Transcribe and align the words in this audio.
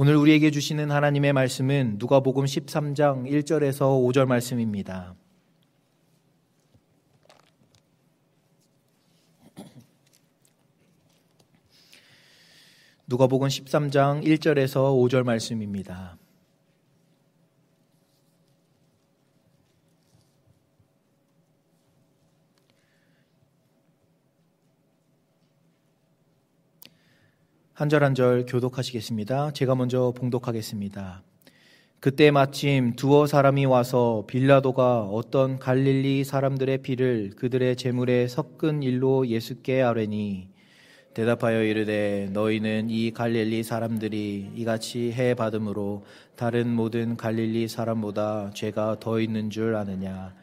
오늘 0.00 0.14
우리에게 0.14 0.52
주시는 0.52 0.92
하나님의 0.92 1.32
말씀은 1.32 1.96
누가복음 1.98 2.44
13장 2.44 3.28
1절에서 3.28 3.80
5절 3.80 4.26
말씀입니다. 4.26 5.16
누가복음 13.08 13.48
13장 13.48 14.22
1절에서 14.22 14.94
5절 15.02 15.24
말씀입니다. 15.24 16.16
한 27.78 27.88
절 27.88 28.02
한 28.02 28.12
절 28.16 28.44
교독하시겠습니다. 28.44 29.52
제가 29.52 29.76
먼저 29.76 30.12
봉독하겠습니다. 30.16 31.22
그때 32.00 32.32
마침 32.32 32.94
두어 32.96 33.28
사람이 33.28 33.66
와서 33.66 34.24
빌라도가 34.26 35.02
어떤 35.02 35.60
갈릴리 35.60 36.24
사람들의 36.24 36.78
피를 36.78 37.30
그들의 37.36 37.76
재물에 37.76 38.26
섞은 38.26 38.82
일로 38.82 39.28
예수께 39.28 39.82
아뢰니 39.82 40.48
대답하여 41.14 41.62
이르되 41.62 42.30
너희는 42.32 42.90
이 42.90 43.12
갈릴리 43.12 43.62
사람들이 43.62 44.50
이같이 44.56 45.12
해 45.12 45.34
받음으로 45.34 46.04
다른 46.34 46.74
모든 46.74 47.16
갈릴리 47.16 47.68
사람보다 47.68 48.50
죄가 48.54 48.96
더 48.98 49.20
있는 49.20 49.50
줄 49.50 49.76
아느냐 49.76 50.34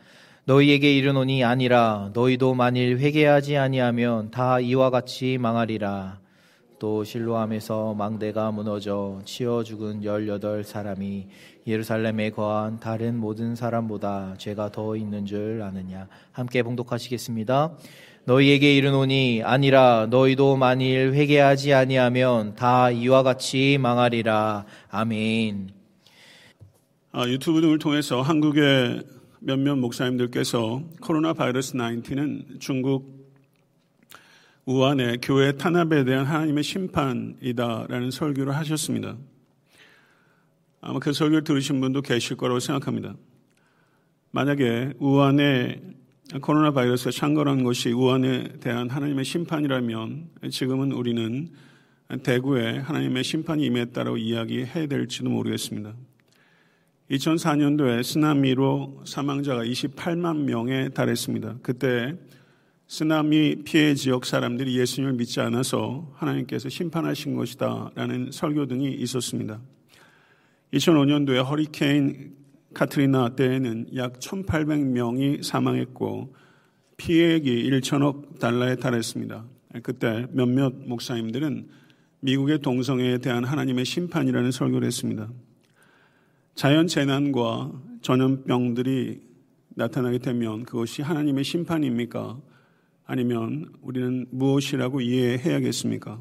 너희에게 0.45 0.95
이르노니 0.95 1.43
아니라 1.43 2.11
너희도 2.13 2.53
만일 2.53 2.97
회개하지 2.97 3.57
아니하면 3.57 4.31
다 4.31 4.61
이와 4.61 4.89
같이 4.89 5.37
망하리라 5.37 6.23
또 6.79 7.03
실로암에서 7.03 7.93
망대가 7.93 8.51
무너져 8.51 9.19
치어 9.25 9.63
죽은 9.63 10.03
열여덟 10.03 10.63
사람이 10.63 11.27
예루살렘에 11.67 12.31
거한 12.31 12.79
다른 12.79 13.17
모든 13.17 13.55
사람보다 13.55 14.35
죄가 14.37 14.71
더 14.71 14.95
있는 14.95 15.25
줄 15.25 15.61
아느냐. 15.61 16.07
함께 16.31 16.63
봉독하시겠습니다. 16.63 17.77
너희에게 18.25 18.75
이르노니 18.75 19.43
아니라 19.43 20.07
너희도 20.09 20.57
만일 20.57 21.13
회개하지 21.13 21.73
아니하면 21.73 22.55
다 22.55 22.89
이와 22.89 23.23
같이 23.23 23.77
망하리라. 23.79 24.65
아멘. 24.89 25.69
아, 27.11 27.27
유튜브 27.27 27.61
등을 27.61 27.79
통해서 27.79 28.21
한국의 28.21 29.03
몇몇 29.39 29.75
목사님들께서 29.75 30.81
코로나 31.01 31.33
바이러스 31.33 31.73
19은 31.73 32.59
중국 32.59 33.24
우한의 34.65 35.19
교회 35.21 35.51
탄압에 35.51 36.03
대한 36.05 36.25
하나님의 36.25 36.63
심판이다라는 36.63 38.09
설교를 38.09 38.55
하셨습니다. 38.55 39.15
아마 40.81 40.99
그 40.99 41.13
설교를 41.13 41.43
들으신 41.43 41.79
분도 41.79 42.01
계실 42.01 42.35
거라고 42.35 42.59
생각합니다. 42.59 43.15
만약에 44.31 44.93
우한의 44.97 45.81
코로나 46.41 46.71
바이러스가 46.71 47.11
창궐한 47.11 47.63
것이 47.63 47.91
우한에 47.91 48.53
대한 48.59 48.89
하나님의 48.89 49.23
심판이라면 49.23 50.29
지금은 50.49 50.91
우리는 50.91 51.49
대구에 52.23 52.79
하나님의 52.79 53.23
심판이 53.23 53.65
임했다고 53.65 54.17
이야기해야 54.17 54.87
될지도 54.87 55.29
모르겠습니다. 55.29 55.93
2004년도에 57.11 58.01
쓰나미로 58.01 59.03
사망자가 59.05 59.63
28만 59.63 60.37
명에 60.37 60.89
달했습니다. 60.89 61.57
그때 61.61 62.15
쓰나미 62.87 63.63
피해 63.63 63.95
지역 63.95 64.25
사람들이 64.25 64.77
예수님을 64.77 65.13
믿지 65.13 65.41
않아서 65.41 66.11
하나님께서 66.13 66.69
심판하신 66.69 67.35
것이다 67.35 67.91
라는 67.95 68.29
설교 68.31 68.67
등이 68.67 68.93
있었습니다. 68.93 69.59
2005년도에 70.73 71.43
허리케인 71.43 72.35
카트리나 72.73 73.35
때에는 73.35 73.95
약 73.95 74.19
1,800명이 74.19 75.41
사망했고 75.41 76.35
피해액이 76.97 77.69
1천억 77.69 78.39
달러에 78.39 78.75
달했습니다. 78.75 79.45
그때 79.81 80.27
몇몇 80.31 80.73
목사님들은 80.85 81.67
미국의 82.19 82.59
동성애에 82.59 83.17
대한 83.17 83.43
하나님의 83.43 83.85
심판이라는 83.85 84.51
설교를 84.51 84.85
했습니다. 84.87 85.29
자연 86.53 86.87
재난과 86.87 87.71
전염병들이 88.01 89.21
나타나게 89.69 90.19
되면 90.19 90.63
그것이 90.63 91.01
하나님의 91.01 91.43
심판입니까? 91.43 92.39
아니면 93.05 93.71
우리는 93.81 94.25
무엇이라고 94.31 95.01
이해해야겠습니까? 95.01 96.19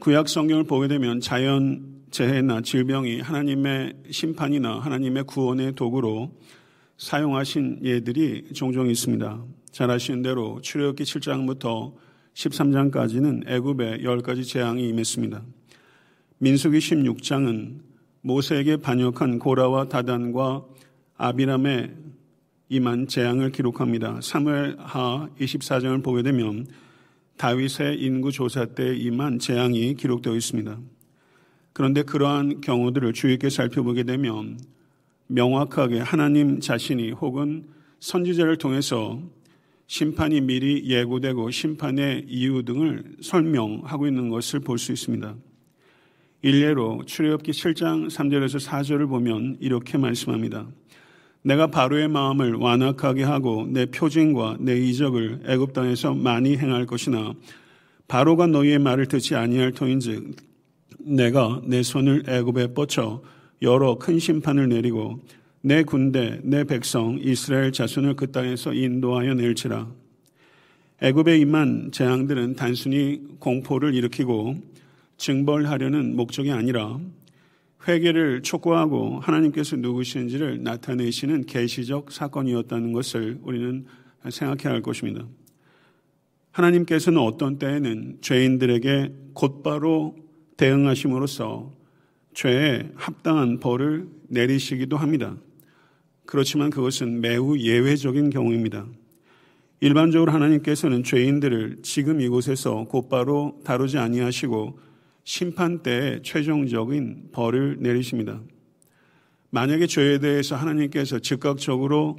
구약 0.00 0.28
성경을 0.28 0.64
보게 0.64 0.88
되면 0.88 1.20
자연 1.20 2.02
재해나 2.10 2.62
질병이 2.62 3.20
하나님의 3.20 3.94
심판이나 4.10 4.78
하나님의 4.80 5.24
구원의 5.24 5.74
도구로 5.74 6.32
사용하신 6.98 7.80
예들이 7.82 8.52
종종 8.54 8.88
있습니다. 8.88 9.44
잘 9.70 9.90
아시는 9.90 10.22
대로 10.22 10.60
출애굽기 10.62 11.04
7장부터 11.04 11.94
13장까지는 12.32 13.48
애굽에 13.48 13.98
10가지 13.98 14.46
재앙이 14.46 14.88
임했습니다. 14.88 15.42
민수기 16.38 16.78
16장은 16.78 17.80
모세에게 18.22 18.78
반역한 18.78 19.38
고라와 19.38 19.88
다단과 19.88 20.64
아비람의 21.16 21.94
임한 22.68 23.06
재앙을 23.06 23.52
기록합니다. 23.52 24.20
사무엘하 24.20 25.28
24장을 25.38 26.02
보게 26.02 26.22
되면 26.22 26.66
다윗의 27.36 28.00
인구 28.00 28.32
조사 28.32 28.64
때 28.64 28.96
임한 28.96 29.38
재앙이 29.38 29.94
기록되어 29.94 30.34
있습니다. 30.34 30.78
그런데 31.72 32.02
그러한 32.02 32.60
경우들을 32.60 33.12
주의 33.12 33.34
있게 33.34 33.50
살펴보게 33.50 34.02
되면 34.02 34.58
명확하게 35.28 36.00
하나님 36.00 36.60
자신이 36.60 37.10
혹은 37.12 37.66
선지자를 38.00 38.56
통해서 38.56 39.20
심판이 39.86 40.40
미리 40.40 40.88
예고되고 40.88 41.50
심판의 41.50 42.24
이유 42.28 42.64
등을 42.64 43.16
설명하고 43.20 44.06
있는 44.06 44.28
것을 44.30 44.60
볼 44.60 44.78
수 44.78 44.92
있습니다. 44.92 45.36
일례로 46.42 47.04
출애굽기 47.06 47.52
7장 47.52 48.08
3절에서 48.08 48.64
4절을 48.64 49.08
보면 49.08 49.56
이렇게 49.60 49.98
말씀합니다. 49.98 50.68
내가 51.46 51.68
바로의 51.68 52.08
마음을 52.08 52.54
완악하게 52.54 53.22
하고 53.22 53.68
내 53.70 53.86
표징과 53.86 54.56
내 54.58 54.76
이적을 54.76 55.42
애굽 55.46 55.74
땅에서 55.74 56.12
많이 56.12 56.56
행할 56.56 56.86
것이나 56.86 57.34
바로가 58.08 58.48
너희의 58.48 58.80
말을 58.80 59.06
듣지 59.06 59.36
아니할 59.36 59.70
터인즉 59.70 60.34
내가 60.98 61.60
내 61.64 61.84
손을 61.84 62.24
애굽에 62.28 62.74
뻗쳐 62.74 63.22
여러 63.62 63.94
큰 63.96 64.18
심판을 64.18 64.68
내리고 64.68 65.20
내 65.60 65.84
군대 65.84 66.40
내 66.42 66.64
백성 66.64 67.16
이스라엘 67.22 67.70
자손을 67.70 68.16
그 68.16 68.32
땅에서 68.32 68.74
인도하여 68.74 69.34
낼지라. 69.34 69.86
애굽에 71.00 71.38
임한 71.38 71.90
재앙들은 71.92 72.56
단순히 72.56 73.20
공포를 73.38 73.94
일으키고 73.94 74.56
증벌하려는 75.16 76.16
목적이 76.16 76.50
아니라 76.50 76.98
회개를 77.86 78.42
촉구하고 78.42 79.20
하나님께서 79.20 79.76
누구신지를 79.76 80.62
나타내시는 80.62 81.46
계시적 81.46 82.10
사건이었다는 82.10 82.92
것을 82.92 83.38
우리는 83.42 83.86
생각해야 84.28 84.74
할 84.74 84.82
것입니다. 84.82 85.26
하나님께서는 86.50 87.20
어떤 87.20 87.58
때에는 87.58 88.18
죄인들에게 88.22 89.12
곧바로 89.34 90.16
대응하심으로써 90.56 91.72
죄에 92.34 92.90
합당한 92.96 93.60
벌을 93.60 94.08
내리시기도 94.28 94.96
합니다. 94.96 95.36
그렇지만 96.24 96.70
그것은 96.70 97.20
매우 97.20 97.56
예외적인 97.58 98.30
경우입니다. 98.30 98.86
일반적으로 99.80 100.32
하나님께서는 100.32 101.04
죄인들을 101.04 101.78
지금 101.82 102.20
이곳에서 102.20 102.84
곧바로 102.84 103.60
다루지 103.64 103.98
아니하시고 103.98 104.85
심판 105.26 105.82
때에 105.82 106.22
최종적인 106.22 107.30
벌을 107.32 107.78
내리십니다. 107.80 108.40
만약에 109.50 109.88
죄에 109.88 110.20
대해서 110.20 110.54
하나님께서 110.54 111.18
즉각적으로 111.18 112.16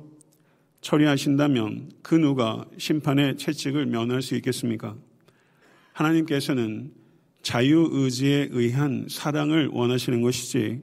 처리하신다면 0.81 1.89
그 2.03 2.15
누가 2.15 2.65
심판의 2.77 3.37
채찍을 3.37 3.85
면할 3.85 4.21
수 4.21 4.35
있겠습니까? 4.35 4.97
하나님께서는 5.93 6.91
자유의지에 7.43 8.49
의한 8.51 9.07
사랑을 9.09 9.69
원하시는 9.71 10.21
것이지 10.21 10.81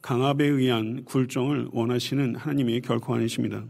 강압에 0.00 0.46
의한 0.46 1.04
굴종을 1.04 1.68
원하시는 1.72 2.36
하나님이 2.36 2.80
결코 2.80 3.14
아니십니다. 3.14 3.66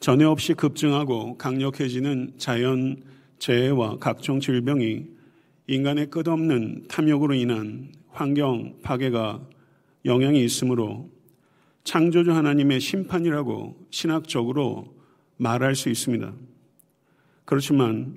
전혀 0.00 0.30
없이 0.30 0.54
급증하고 0.54 1.36
강력해지는 1.36 2.32
자연 2.38 3.02
재해와 3.38 3.98
각종 3.98 4.40
질병이 4.40 5.15
인간의 5.68 6.10
끝없는 6.10 6.86
탐욕으로 6.88 7.34
인한 7.34 7.92
환경 8.10 8.76
파괴가 8.82 9.42
영향이 10.04 10.44
있으므로 10.44 11.10
창조주 11.82 12.32
하나님의 12.32 12.80
심판이라고 12.80 13.86
신학적으로 13.90 14.94
말할 15.36 15.74
수 15.74 15.88
있습니다. 15.88 16.32
그렇지만 17.44 18.16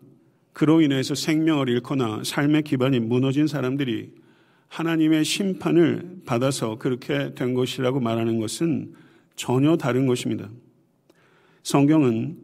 그로 0.54 0.82
인해서 0.82 1.16
생명을 1.16 1.70
잃거나 1.70 2.22
삶의 2.24 2.64
기반이 2.64 3.00
무너진 3.00 3.48
사람들이 3.48 4.12
하나님의 4.68 5.26
심판을 5.26 6.22
받아서 6.26 6.78
그렇게 6.78 7.34
된 7.34 7.54
것이라고 7.56 8.00
말하는 8.00 8.40
것은 8.40 8.94
전혀 9.36 9.76
다른 9.78 10.06
것입니다. 10.06 10.50
성경은 11.64 12.38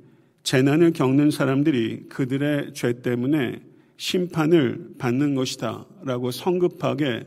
재난을 0.44 0.94
겪는 0.94 1.32
사람들이 1.32 2.06
그들의 2.10 2.74
죄 2.74 3.02
때문에 3.02 3.62
심판을 3.98 4.96
받는 4.98 5.36
것이다 5.36 5.86
라고 6.04 6.32
성급하게 6.32 7.26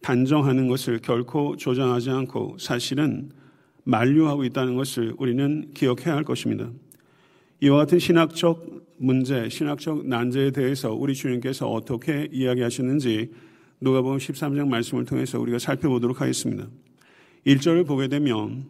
단정하는 0.00 0.68
것을 0.68 1.00
결코 1.00 1.56
조장하지 1.56 2.10
않고 2.10 2.56
사실은 2.58 3.30
만류하고 3.84 4.44
있다는 4.44 4.76
것을 4.76 5.14
우리는 5.18 5.70
기억해야 5.74 6.14
할 6.14 6.24
것입니다. 6.24 6.70
이와 7.60 7.78
같은 7.78 7.98
신학적 7.98 8.84
문제, 8.98 9.48
신학적 9.48 10.06
난제에 10.06 10.50
대해서 10.50 10.92
우리 10.92 11.14
주님께서 11.14 11.68
어떻게 11.68 12.28
이야기하셨는지 12.32 13.30
누가복음 13.80 14.18
13장 14.18 14.68
말씀을 14.68 15.04
통해서 15.04 15.38
우리가 15.38 15.58
살펴보도록 15.58 16.20
하겠습니다. 16.20 16.66
1절을 17.46 17.86
보게 17.86 18.08
되면 18.08 18.66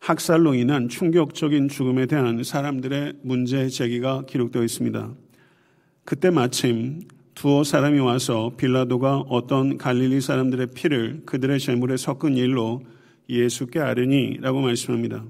학살로 0.00 0.54
인한 0.54 0.88
충격적인 0.88 1.68
죽음에 1.68 2.06
대한 2.06 2.42
사람들의 2.42 3.14
문제 3.22 3.68
제기가 3.68 4.24
기록되어 4.26 4.62
있습니다. 4.62 5.14
그때 6.06 6.30
마침 6.30 7.00
두어 7.34 7.64
사람이 7.64 7.98
와서 7.98 8.52
빌라도가 8.56 9.24
어떤 9.28 9.76
갈릴리 9.76 10.20
사람들의 10.20 10.68
피를 10.72 11.22
그들의 11.26 11.58
재물에 11.58 11.96
섞은 11.96 12.36
일로 12.36 12.84
예수께 13.28 13.80
아르니라고 13.80 14.60
말씀합니다. 14.60 15.24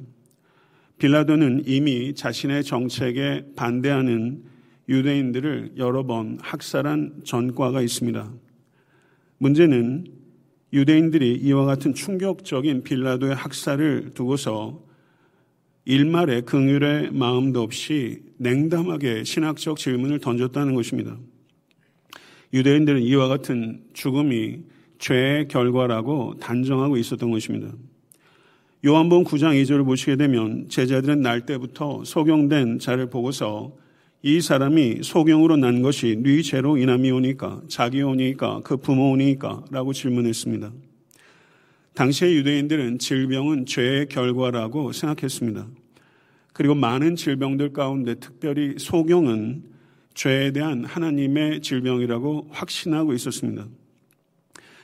빌라도는 0.98 1.62
이미 1.64 2.14
자신의 2.14 2.62
정책에 2.62 3.46
반대하는 3.56 4.42
유대인들을 4.86 5.72
여러 5.78 6.04
번 6.04 6.36
학살한 6.42 7.22
전과가 7.24 7.80
있습니다. 7.80 8.30
문제는 9.38 10.08
유대인들이 10.74 11.36
이와 11.36 11.64
같은 11.64 11.94
충격적인 11.94 12.82
빌라도의 12.82 13.34
학살을 13.34 14.10
두고서 14.12 14.85
일말의 15.86 16.42
긍휼의 16.42 17.12
마음도 17.12 17.62
없이 17.62 18.20
냉담하게 18.38 19.22
신학적 19.22 19.78
질문을 19.78 20.18
던졌다는 20.18 20.74
것입니다. 20.74 21.16
유대인들은 22.52 23.02
이와 23.02 23.28
같은 23.28 23.84
죽음이 23.92 24.58
죄의 24.98 25.46
결과라고 25.46 26.34
단정하고 26.40 26.96
있었던 26.96 27.30
것입니다. 27.30 27.72
요한복음 28.84 29.24
9장 29.24 29.62
2절을 29.62 29.84
보시게 29.84 30.16
되면 30.16 30.68
제자들은 30.68 31.20
날 31.20 31.46
때부터 31.46 32.02
소경된 32.04 32.80
자를 32.80 33.08
보고서 33.08 33.76
이 34.22 34.40
사람이 34.40 35.02
소경으로 35.04 35.56
난 35.56 35.82
것이 35.82 36.20
네 36.20 36.42
죄로 36.42 36.78
인함이오니까 36.78 37.62
자기 37.68 38.02
오니까 38.02 38.60
그 38.64 38.76
부모 38.76 39.12
오니까 39.12 39.64
라고 39.70 39.92
질문했습니다. 39.92 40.72
당시의 41.96 42.36
유대인들은 42.36 42.98
질병은 42.98 43.64
죄의 43.64 44.08
결과라고 44.08 44.92
생각했습니다. 44.92 45.66
그리고 46.52 46.74
많은 46.74 47.16
질병들 47.16 47.72
가운데 47.72 48.16
특별히 48.16 48.74
소경은 48.78 49.64
죄에 50.12 50.52
대한 50.52 50.84
하나님의 50.84 51.62
질병이라고 51.62 52.48
확신하고 52.50 53.14
있었습니다. 53.14 53.66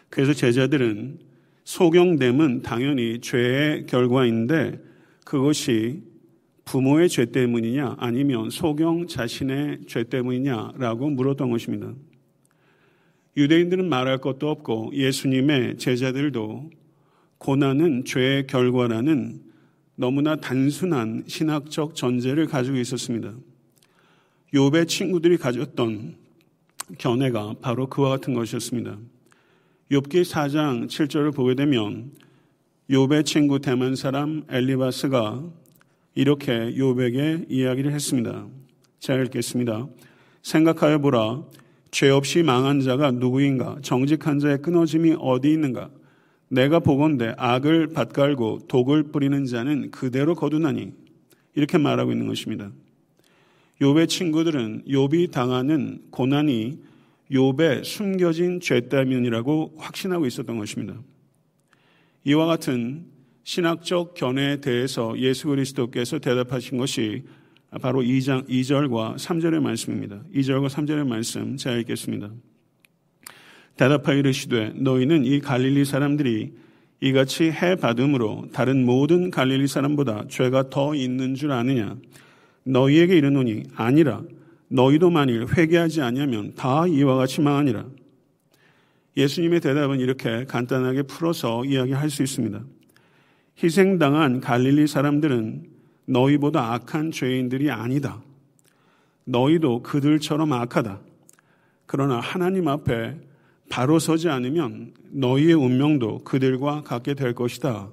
그래서 0.08 0.32
제자들은 0.32 1.18
소경됨은 1.64 2.62
당연히 2.62 3.20
죄의 3.20 3.84
결과인데 3.86 4.80
그것이 5.26 6.02
부모의 6.64 7.10
죄 7.10 7.26
때문이냐 7.26 7.96
아니면 7.98 8.48
소경 8.48 9.06
자신의 9.06 9.80
죄 9.86 10.04
때문이냐라고 10.04 11.10
물었던 11.10 11.50
것입니다. 11.50 11.92
유대인들은 13.36 13.86
말할 13.86 14.18
것도 14.18 14.48
없고 14.48 14.92
예수님의 14.94 15.76
제자들도 15.76 16.81
고난은 17.42 18.04
죄의 18.04 18.46
결과라는 18.46 19.40
너무나 19.96 20.36
단순한 20.36 21.24
신학적 21.26 21.96
전제를 21.96 22.46
가지고 22.46 22.76
있었습니다. 22.76 23.34
욥의 24.54 24.86
친구들이 24.86 25.38
가졌던 25.38 26.14
견해가 26.98 27.54
바로 27.60 27.88
그와 27.88 28.10
같은 28.10 28.34
것이었습니다. 28.34 28.96
욥기 29.90 30.22
4장 30.22 30.86
7절을 30.86 31.34
보게 31.34 31.56
되면 31.56 32.12
욥의 32.88 33.24
친구 33.24 33.58
대만 33.58 33.96
사람 33.96 34.44
엘리바스가 34.48 35.42
이렇게 36.14 36.52
욥에게 36.52 37.46
이야기를 37.50 37.90
했습니다. 37.90 38.46
제가 39.00 39.20
읽겠습니다. 39.24 39.88
생각하여 40.42 41.00
보라 41.00 41.42
죄 41.90 42.08
없이 42.08 42.44
망한 42.44 42.82
자가 42.82 43.10
누구인가 43.10 43.78
정직한 43.82 44.38
자의 44.38 44.62
끊어짐이 44.62 45.16
어디 45.18 45.50
있는가 45.50 45.90
내가 46.52 46.80
보건대 46.80 47.34
악을 47.38 47.88
밭갈고 47.94 48.66
독을 48.68 49.04
뿌리는 49.04 49.46
자는 49.46 49.90
그대로 49.90 50.34
거두나니 50.34 50.92
이렇게 51.54 51.78
말하고 51.78 52.12
있는 52.12 52.26
것입니다. 52.26 52.70
욥의 53.80 54.06
친구들은 54.06 54.82
욥이 54.86 55.30
당하는 55.30 56.02
고난이 56.10 56.78
욥의 57.30 57.84
숨겨진 57.84 58.60
죄 58.60 58.86
때문이라고 58.86 59.76
확신하고 59.78 60.26
있었던 60.26 60.58
것입니다. 60.58 61.00
이와 62.24 62.44
같은 62.44 63.06
신학적 63.44 64.12
견해에 64.12 64.60
대해서 64.60 65.18
예수 65.18 65.48
그리스도께서 65.48 66.18
대답하신 66.18 66.76
것이 66.76 67.22
바로 67.80 68.02
2장 68.02 68.46
2절과 68.46 69.16
3절의 69.16 69.60
말씀입니다. 69.60 70.22
2절과 70.34 70.68
3절의 70.68 71.06
말씀 71.06 71.56
제가 71.56 71.76
읽겠습니다. 71.78 72.30
대답하여 73.76 74.18
이르시되 74.18 74.72
너희는 74.76 75.24
이 75.24 75.40
갈릴리 75.40 75.84
사람들이 75.84 76.52
이같이 77.00 77.50
해 77.50 77.74
받음으로 77.76 78.48
다른 78.52 78.84
모든 78.84 79.30
갈릴리 79.30 79.66
사람보다 79.66 80.26
죄가 80.28 80.70
더 80.70 80.94
있는 80.94 81.34
줄 81.34 81.52
아느냐 81.52 81.96
너희에게 82.64 83.16
이르노니 83.16 83.64
아니라 83.74 84.22
너희도 84.68 85.10
만일 85.10 85.46
회개하지 85.46 86.00
아니하면 86.00 86.54
다 86.54 86.86
이와 86.86 87.16
같이 87.16 87.40
망하니라. 87.40 87.84
예수님의 89.16 89.60
대답은 89.60 90.00
이렇게 90.00 90.46
간단하게 90.46 91.02
풀어서 91.02 91.64
이야기할 91.66 92.08
수 92.08 92.22
있습니다. 92.22 92.62
희생당한 93.62 94.40
갈릴리 94.40 94.86
사람들은 94.86 95.66
너희보다 96.06 96.72
악한 96.72 97.10
죄인들이 97.10 97.70
아니다. 97.70 98.22
너희도 99.24 99.82
그들처럼 99.82 100.52
악하다. 100.52 101.00
그러나 101.84 102.20
하나님 102.20 102.68
앞에 102.68 103.16
바로 103.72 103.98
서지 103.98 104.28
않으면 104.28 104.92
너희의 105.12 105.54
운명도 105.54 106.24
그들과 106.24 106.82
같게 106.82 107.14
될 107.14 107.34
것이다. 107.34 107.88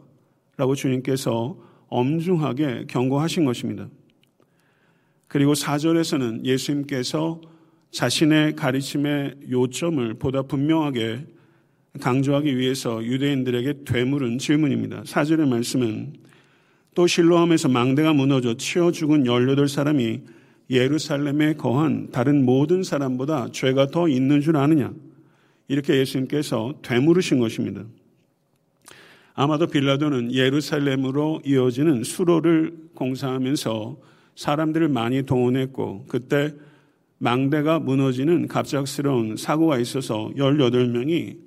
라고 0.58 0.76
주님께서 0.76 1.58
엄중하게 1.88 2.88
경고하신 2.90 3.46
것입니다. 3.46 3.88
그리고 5.30 5.54
4절에서는 5.54 6.44
예수님께서 6.44 7.40
자신의 7.92 8.58
가르침의 8.58 9.36
요점을 9.50 10.16
보다 10.16 10.42
분명하게 10.42 11.26
강조하기 12.02 12.58
위해서 12.58 13.02
유대인들에게 13.02 13.86
되물은 13.86 14.38
질문입니다. 14.38 15.04
4절의 15.04 15.48
말씀은 15.48 16.14
또 16.94 17.08
실로함에서 17.08 17.70
망대가 17.70 18.12
무너져 18.12 18.56
치어 18.56 18.92
죽은 18.92 19.24
18사람이 19.24 20.24
예루살렘에 20.70 21.54
거한 21.54 22.10
다른 22.12 22.44
모든 22.44 22.84
사람보다 22.84 23.54
죄가 23.54 23.88
더 23.88 24.10
있는 24.10 24.42
줄 24.42 24.58
아느냐? 24.58 24.92
이렇게 25.70 25.98
예수님께서 26.00 26.74
되물으신 26.82 27.40
것입니다. 27.40 27.86
아마도 29.36 29.68
빌라도는 29.68 30.34
예루살렘으로 30.34 31.42
이어지는 31.46 32.04
수로를 32.04 32.74
공사하면서 32.96 33.98
사람들을 34.36 34.90
많이 34.90 35.24
동원했고 35.24 36.08
그때 36.10 36.54
망대가 37.20 37.80
무너지는 37.80 38.48
갑작스러운 38.48 39.38
사고가 39.38 39.78
있어서 39.78 40.32
18명이 40.36 41.38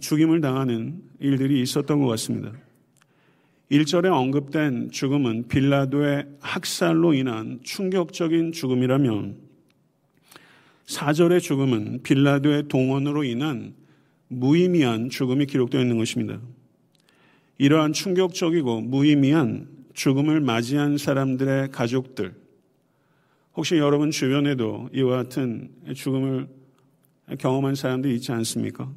죽임을 0.00 0.40
당하는 0.40 1.02
일들이 1.20 1.62
있었던 1.62 2.00
것 2.00 2.06
같습니다. 2.08 2.52
1절에 3.70 4.12
언급된 4.12 4.90
죽음은 4.90 5.48
빌라도의 5.48 6.26
학살로 6.40 7.14
인한 7.14 7.60
충격적인 7.62 8.52
죽음이라면 8.52 9.36
4절의 10.92 11.40
죽음은 11.40 12.02
빌라도의 12.02 12.68
동원으로 12.68 13.24
인한 13.24 13.74
무의미한 14.28 15.10
죽음이 15.10 15.46
기록되어 15.46 15.80
있는 15.80 15.98
것입니다. 15.98 16.40
이러한 17.58 17.92
충격적이고 17.92 18.82
무의미한 18.82 19.68
죽음을 19.94 20.40
맞이한 20.40 20.98
사람들의 20.98 21.70
가족들, 21.70 22.34
혹시 23.54 23.76
여러분 23.76 24.10
주변에도 24.10 24.88
이와 24.94 25.16
같은 25.24 25.70
죽음을 25.94 26.48
경험한 27.38 27.74
사람들이 27.74 28.14
있지 28.16 28.32
않습니까? 28.32 28.90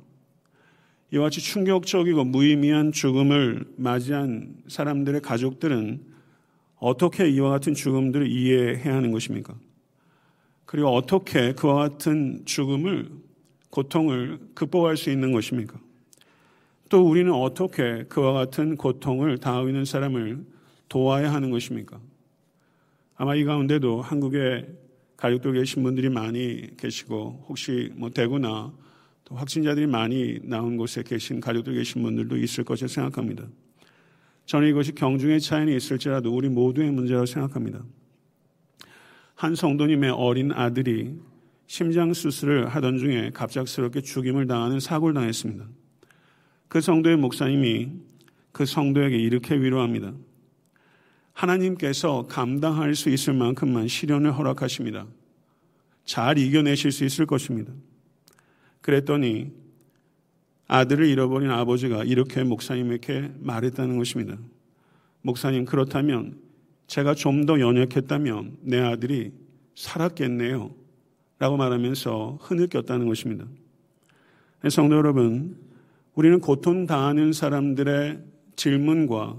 이와 1.11 1.25
같이 1.25 1.41
충격적이고 1.41 2.23
무의미한 2.23 2.91
죽음을 2.91 3.65
맞이한 3.77 4.55
사람들의 4.67 5.21
가족들은 5.21 6.01
어떻게 6.77 7.29
이와 7.29 7.51
같은 7.51 7.73
죽음들을 7.73 8.27
이해해야 8.29 8.95
하는 8.95 9.11
것입니까? 9.11 9.55
그리고 10.75 10.89
어떻게 10.89 11.53
그와 11.53 11.87
같은 11.87 12.41
죽음을 12.43 13.09
고통을 13.69 14.39
극복할 14.53 14.97
수 14.97 15.09
있는 15.09 15.31
것입니까? 15.31 15.79
또 16.89 17.07
우리는 17.07 17.31
어떻게 17.31 18.03
그와 18.09 18.33
같은 18.33 18.75
고통을 18.75 19.37
당하고 19.37 19.69
있는 19.69 19.85
사람을 19.85 20.45
도와야 20.89 21.31
하는 21.31 21.49
것입니까? 21.49 21.97
아마 23.15 23.35
이 23.35 23.45
가운데도 23.45 24.01
한국에 24.01 24.67
가족들 25.15 25.53
계신 25.53 25.81
분들이 25.81 26.09
많이 26.09 26.75
계시고 26.75 27.45
혹시 27.47 27.89
뭐 27.95 28.09
대구나 28.09 28.73
또 29.23 29.35
확진자들이 29.35 29.87
많이 29.87 30.39
나온 30.43 30.75
곳에 30.75 31.03
계신 31.03 31.39
가족들 31.39 31.73
계신 31.73 32.01
분들도 32.01 32.35
있을 32.35 32.65
것이라 32.65 32.89
생각합니다. 32.89 33.47
저는 34.45 34.67
이것이 34.67 34.93
경중의 34.93 35.39
차이는 35.39 35.73
있을지라도 35.73 36.35
우리 36.35 36.49
모두의 36.49 36.91
문제라고 36.91 37.25
생각합니다. 37.25 37.81
한 39.35 39.53
성도님의 39.53 40.11
어린 40.11 40.51
아들이 40.51 41.13
심장 41.67 42.13
수술을 42.13 42.69
하던 42.69 42.97
중에 42.97 43.31
갑작스럽게 43.33 44.01
죽임을 44.01 44.47
당하는 44.47 44.79
사고를 44.79 45.13
당했습니다. 45.13 45.65
그 46.67 46.81
성도의 46.81 47.17
목사님이 47.17 47.91
그 48.51 48.65
성도에게 48.65 49.17
이렇게 49.17 49.55
위로합니다. 49.55 50.13
하나님께서 51.33 52.27
감당할 52.27 52.95
수 52.95 53.09
있을 53.09 53.33
만큼만 53.33 53.89
시련을 53.89 54.37
허락하십니다. 54.37 55.05
잘 56.05 56.37
이겨내실 56.37 56.91
수 56.91 57.03
있을 57.03 57.25
것입니다. 57.25 57.73
그랬더니 58.79 59.51
아들을 60.67 61.05
잃어버린 61.07 61.49
아버지가 61.51 62.05
이렇게 62.05 62.43
목사님에게 62.43 63.31
말했다는 63.39 63.97
것입니다. 63.97 64.37
목사님, 65.23 65.65
그렇다면 65.65 66.39
제가 66.87 67.15
좀 67.15 67.45
더 67.45 67.59
연약했다면 67.59 68.57
내 68.61 68.79
아들이 68.79 69.31
살았겠네요. 69.75 70.71
라고 71.37 71.57
말하면서 71.57 72.39
흐느꼈다는 72.41 73.07
것입니다. 73.07 73.45
성도 74.69 74.95
여러분, 74.95 75.57
우리는 76.13 76.39
고통당하는 76.39 77.33
사람들의 77.33 78.19
질문과 78.55 79.37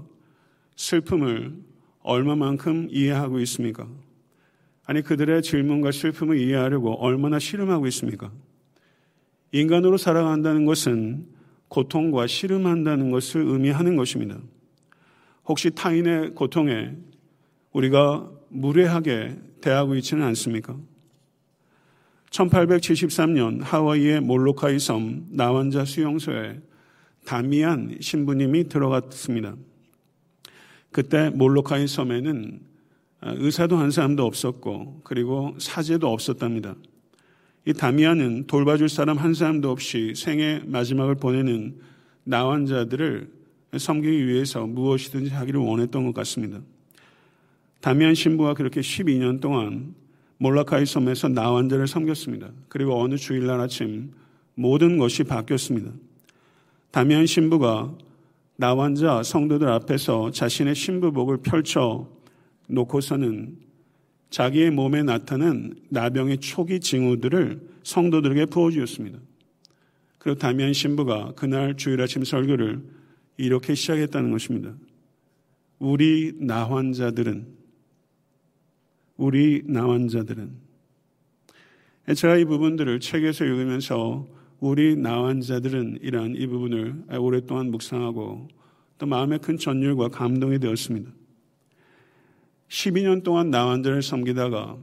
슬픔을 0.75 1.53
얼마만큼 2.01 2.89
이해하고 2.91 3.39
있습니까? 3.41 3.87
아니, 4.85 5.01
그들의 5.01 5.41
질문과 5.41 5.91
슬픔을 5.91 6.37
이해하려고 6.37 6.93
얼마나 6.93 7.39
실험하고 7.39 7.87
있습니까? 7.87 8.31
인간으로 9.51 9.97
살아간다는 9.97 10.65
것은 10.65 11.25
고통과 11.67 12.27
씨름한다는 12.27 13.11
것을 13.11 13.41
의미하는 13.41 13.95
것입니다. 13.95 14.37
혹시 15.45 15.71
타인의 15.71 16.35
고통에 16.35 16.95
우리가 17.77 18.31
무례하게 18.49 19.37
대하고 19.61 19.95
있지는 19.95 20.23
않습니까? 20.27 20.75
1873년 22.31 23.61
하와이의 23.61 24.21
몰로카이 24.21 24.79
섬 24.79 25.27
나완자 25.29 25.85
수용소에 25.85 26.59
다미안 27.25 27.97
신부님이 28.01 28.67
들어갔습니다. 28.69 29.55
그때 30.91 31.29
몰로카이 31.29 31.87
섬에는 31.87 32.61
의사도 33.21 33.77
한 33.77 33.91
사람도 33.91 34.25
없었고 34.25 35.01
그리고 35.03 35.55
사제도 35.59 36.11
없었답니다. 36.11 36.75
이 37.65 37.73
다미안은 37.73 38.47
돌봐줄 38.47 38.89
사람 38.89 39.17
한 39.17 39.33
사람도 39.33 39.69
없이 39.69 40.13
생의 40.15 40.63
마지막을 40.65 41.15
보내는 41.15 41.79
나환자들을 42.23 43.29
섬기기 43.77 44.27
위해서 44.27 44.65
무엇이든지 44.65 45.31
하기를 45.31 45.59
원했던 45.59 46.05
것 46.05 46.13
같습니다. 46.15 46.61
다미안 47.81 48.15
신부가 48.15 48.53
그렇게 48.53 48.81
12년 48.81 49.39
동안 49.39 49.95
몰라카이 50.39 50.85
섬에서 50.85 51.29
나환자를 51.29 51.87
섬겼습니다. 51.87 52.51
그리고 52.69 53.01
어느 53.01 53.15
주일날 53.15 53.59
아침 53.59 54.11
모든 54.55 54.97
것이 54.97 55.23
바뀌었습니다. 55.23 55.91
다미안 56.91 57.25
신부가 57.25 57.95
나환자 58.55 59.21
성도들 59.23 59.67
앞에서 59.67 60.31
자신의 60.31 60.75
신부복을 60.75 61.37
펼쳐 61.37 62.09
놓고서는 62.67 63.57
자기의 64.29 64.71
몸에 64.71 65.03
나타난 65.03 65.75
나병의 65.89 66.39
초기 66.39 66.79
징후들을 66.79 67.61
성도들에게 67.83 68.47
부어주었습니다. 68.47 69.19
그리고 70.17 70.37
다미안 70.37 70.73
신부가 70.73 71.33
그날 71.35 71.77
주일 71.77 72.01
아침 72.01 72.23
설교를 72.23 72.81
이렇게 73.37 73.75
시작했다는 73.75 74.31
것입니다. 74.31 74.73
우리 75.79 76.33
나환자들은 76.35 77.56
우리 79.17 79.63
나환자들은 79.65 80.67
제가 82.15 82.37
이 82.37 82.45
부분들을 82.45 82.99
책에서 82.99 83.43
읽으면서 83.43 84.25
우리 84.59 84.95
나환자들은 84.95 85.99
이란 86.01 86.35
이 86.35 86.47
부분을 86.47 87.03
오랫동안 87.19 87.69
묵상하고 87.71 88.47
또 88.97 89.05
마음에 89.05 89.37
큰 89.37 89.57
전율과 89.57 90.09
감동이 90.09 90.59
되었습니다. 90.59 91.11
12년 92.69 93.23
동안 93.23 93.49
나환자를 93.49 94.01
섬기다가 94.01 94.77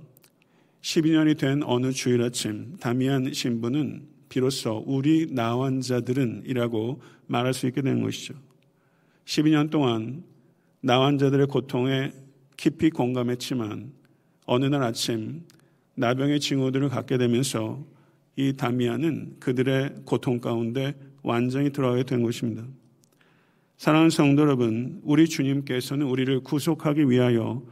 12년이 0.83 1.39
된 1.39 1.63
어느 1.63 1.93
주일 1.93 2.23
아침 2.23 2.77
다미안 2.79 3.33
신부는 3.33 4.07
비로소 4.29 4.83
우리 4.87 5.27
나환자들은 5.31 6.43
이라고 6.47 7.01
말할 7.27 7.55
수 7.55 7.67
있게 7.67 7.83
된 7.83 8.03
것이죠. 8.03 8.35
12년 9.25 9.71
동안 9.71 10.25
나환자들의 10.81 11.47
고통에 11.47 12.13
깊이 12.57 12.91
공감했지만 12.91 13.93
어느 14.47 14.67
날 14.67 14.83
아침 14.83 15.43
나병의 15.95 16.41
징후들을 16.41 16.89
갖게 16.89 17.19
되면서 17.19 17.85
이 18.37 18.53
다미안은 18.55 19.37
그들의 19.41 20.03
고통 20.05 20.41
가운데 20.41 20.95
완전히 21.23 21.71
들어가게 21.71 22.03
된 22.03 22.23
것입니다. 22.23 22.65
사랑하는 23.77 24.11
성도 24.11 24.43
여러분, 24.43 25.01
우리 25.05 25.29
주님께서는 25.29 26.07
우리를 26.07 26.41
구속하기 26.41 27.09
위하여 27.11 27.63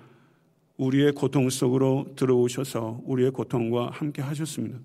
우리의 0.77 1.13
고통 1.13 1.49
속으로 1.51 2.13
들어오셔서 2.17 3.03
우리의 3.05 3.31
고통과 3.31 3.91
함께 3.91 4.23
하셨습니다. 4.23 4.79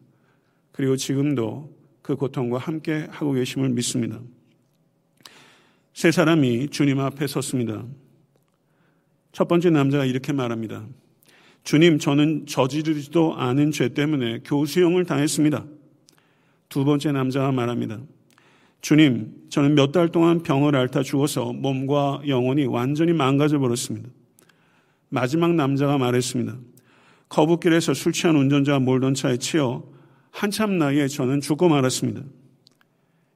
그리고 0.71 0.95
지금도 0.95 1.75
그 2.01 2.15
고통과 2.15 2.57
함께 2.57 3.07
하고 3.09 3.33
계심을 3.33 3.69
믿습니다. 3.69 4.19
세 5.93 6.11
사람이 6.11 6.69
주님 6.69 6.99
앞에 6.99 7.25
섰습니다. 7.25 7.83
첫 9.31 9.47
번째 9.47 9.71
남자가 9.71 10.05
이렇게 10.05 10.33
말합니다. 10.33 10.85
주님, 11.67 11.99
저는 11.99 12.45
저지르지도 12.45 13.35
않은 13.35 13.71
죄 13.71 13.89
때문에 13.89 14.39
교수형을 14.45 15.03
당했습니다. 15.03 15.65
두 16.69 16.85
번째 16.85 17.11
남자가 17.11 17.51
말합니다. 17.51 17.99
주님, 18.79 19.33
저는 19.49 19.75
몇 19.75 19.91
달 19.91 20.07
동안 20.07 20.43
병을 20.43 20.77
앓다 20.77 21.03
죽어서 21.03 21.51
몸과 21.51 22.21
영혼이 22.25 22.67
완전히 22.67 23.11
망가져 23.11 23.59
버렸습니다. 23.59 24.07
마지막 25.09 25.55
남자가 25.55 25.97
말했습니다. 25.97 26.57
거북길에서 27.27 27.93
술 27.93 28.13
취한 28.13 28.37
운전자가 28.37 28.79
몰던 28.79 29.13
차에 29.13 29.35
치여 29.35 29.83
한참 30.31 30.77
나이에 30.77 31.09
저는 31.09 31.41
죽고 31.41 31.67
말았습니다. 31.67 32.21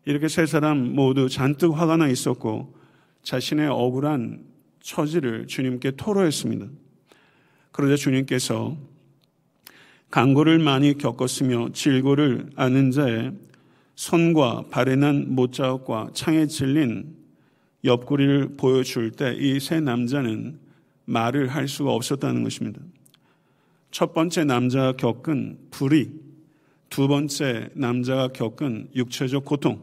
이렇게 0.06 0.30
세 0.30 0.46
사람 0.46 0.96
모두 0.96 1.28
잔뜩 1.28 1.78
화가 1.78 1.98
나 1.98 2.08
있었고 2.08 2.78
자신의 3.24 3.68
억울한 3.68 4.46
처지를 4.80 5.48
주님께 5.48 5.98
토로했습니다. 5.98 6.68
그러자 7.72 7.96
주님께서 7.96 8.76
강고를 10.10 10.60
많이 10.60 10.98
겪었으며 10.98 11.70
질고를 11.74 12.50
아는 12.56 12.92
자의 12.92 13.32
손과 13.96 14.66
발에 14.70 14.96
난 14.96 15.34
못자국과 15.36 16.10
창에 16.14 16.48
찔린 16.48 17.16
옆구리를 17.84 18.58
보여줄 18.58 19.12
때 19.12 19.36
이 19.38 19.60
세 19.60 19.80
남자는 19.80 20.60
말을 21.06 21.48
할 21.48 21.68
수가 21.68 21.92
없었다는 21.92 22.44
것입니다. 22.44 22.80
첫 23.90 24.14
번째 24.14 24.46
남자가 24.46 24.94
겪은 24.94 25.58
불의, 25.72 26.12
두 26.90 27.08
번째 27.08 27.70
남자가 27.74 28.30
겪은 28.30 28.90
육체적 28.96 29.44
고통, 29.46 29.82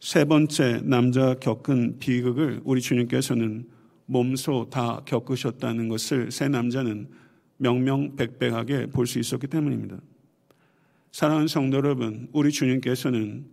세 0.00 0.24
번째 0.24 0.80
남자가 0.84 1.34
겪은 1.34 1.98
비극을 1.98 2.60
우리 2.64 2.80
주님께서는 2.80 3.66
몸소 4.06 4.68
다 4.70 5.02
겪으셨다는 5.06 5.88
것을 5.88 6.30
세 6.30 6.48
남자는 6.48 7.08
명명백백하게 7.56 8.86
볼 8.86 9.06
수 9.06 9.18
있었기 9.18 9.46
때문입니다. 9.46 9.98
사랑하는 11.12 11.46
성도 11.46 11.76
여러분, 11.76 12.28
우리 12.32 12.50
주님께서는 12.50 13.46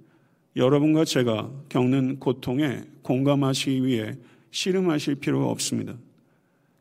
여러분과 0.55 1.05
제가 1.05 1.51
겪는 1.69 2.19
고통에 2.19 2.83
공감하시기 3.03 3.85
위해 3.85 4.17
씨름하실 4.51 5.15
필요가 5.15 5.45
없습니다. 5.47 5.95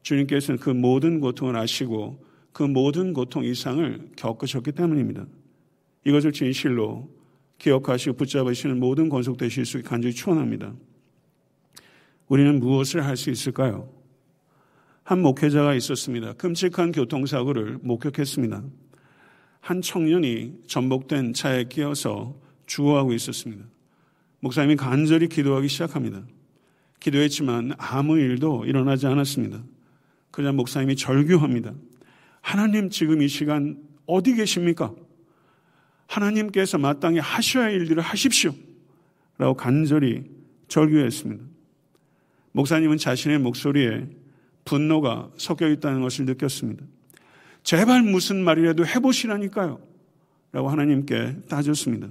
주님께서는 0.03 0.59
그 0.59 0.71
모든 0.71 1.21
고통을 1.21 1.57
아시고 1.57 2.25
그 2.53 2.63
모든 2.63 3.13
고통 3.13 3.45
이상을 3.45 4.11
겪으셨기 4.17 4.73
때문입니다. 4.73 5.27
이것을 6.05 6.33
진실로 6.33 7.09
기억하시고 7.59 8.17
붙잡으시는 8.17 8.81
모든 8.81 9.09
권속되실 9.09 9.67
수 9.67 9.83
간절히 9.83 10.15
축원합니다. 10.15 10.75
우리는 12.31 12.61
무엇을 12.61 13.05
할 13.05 13.17
수 13.17 13.31
있을까요? 13.31 13.93
한 15.03 15.21
목회자가 15.21 15.75
있었습니다. 15.75 16.35
끔찍한 16.35 16.93
교통사고를 16.93 17.79
목격했습니다. 17.83 18.63
한 19.61 19.83
청년이 19.83 20.61
전복된 20.69 21.35
차에 21.35 21.65
끼어서 21.65 22.41
죽어가고 22.67 23.13
있었습니다. 23.15 23.65
목사님이 24.39 24.77
간절히 24.77 25.29
기도하기 25.29 25.67
시작합니다. 25.67 26.23
기도했지만 27.01 27.73
아무 27.77 28.17
일도 28.17 28.65
일어나지 28.65 29.09
않았습니다. 29.09 29.65
그냥 30.31 30.55
목사님이 30.55 30.95
절규합니다. 30.95 31.75
하나님 32.41 32.91
지금 32.91 33.23
이 33.23 33.29
시간 33.29 33.83
어디 34.07 34.35
계십니까? 34.37 34.95
하나님께서 36.07 36.79
마땅히 36.79 37.19
하셔야 37.19 37.65
할 37.65 37.73
일들을 37.73 38.01
하십시오. 38.01 38.55
라고 39.37 39.55
간절히 39.55 40.31
절규했습니다. 40.69 41.50
목사님은 42.53 42.99
자신의 42.99 43.39
목소리에 43.39 44.09
분노가 44.65 45.31
섞여 45.37 45.69
있다는 45.69 46.01
것을 46.03 46.27
느꼈습니다. 46.27 46.85
제발 47.63 48.03
무슨 48.03 48.43
말이라도 48.43 48.87
해보시라니까요. 48.87 49.81
라고 50.53 50.69
하나님께 50.69 51.43
따졌습니다. 51.49 52.09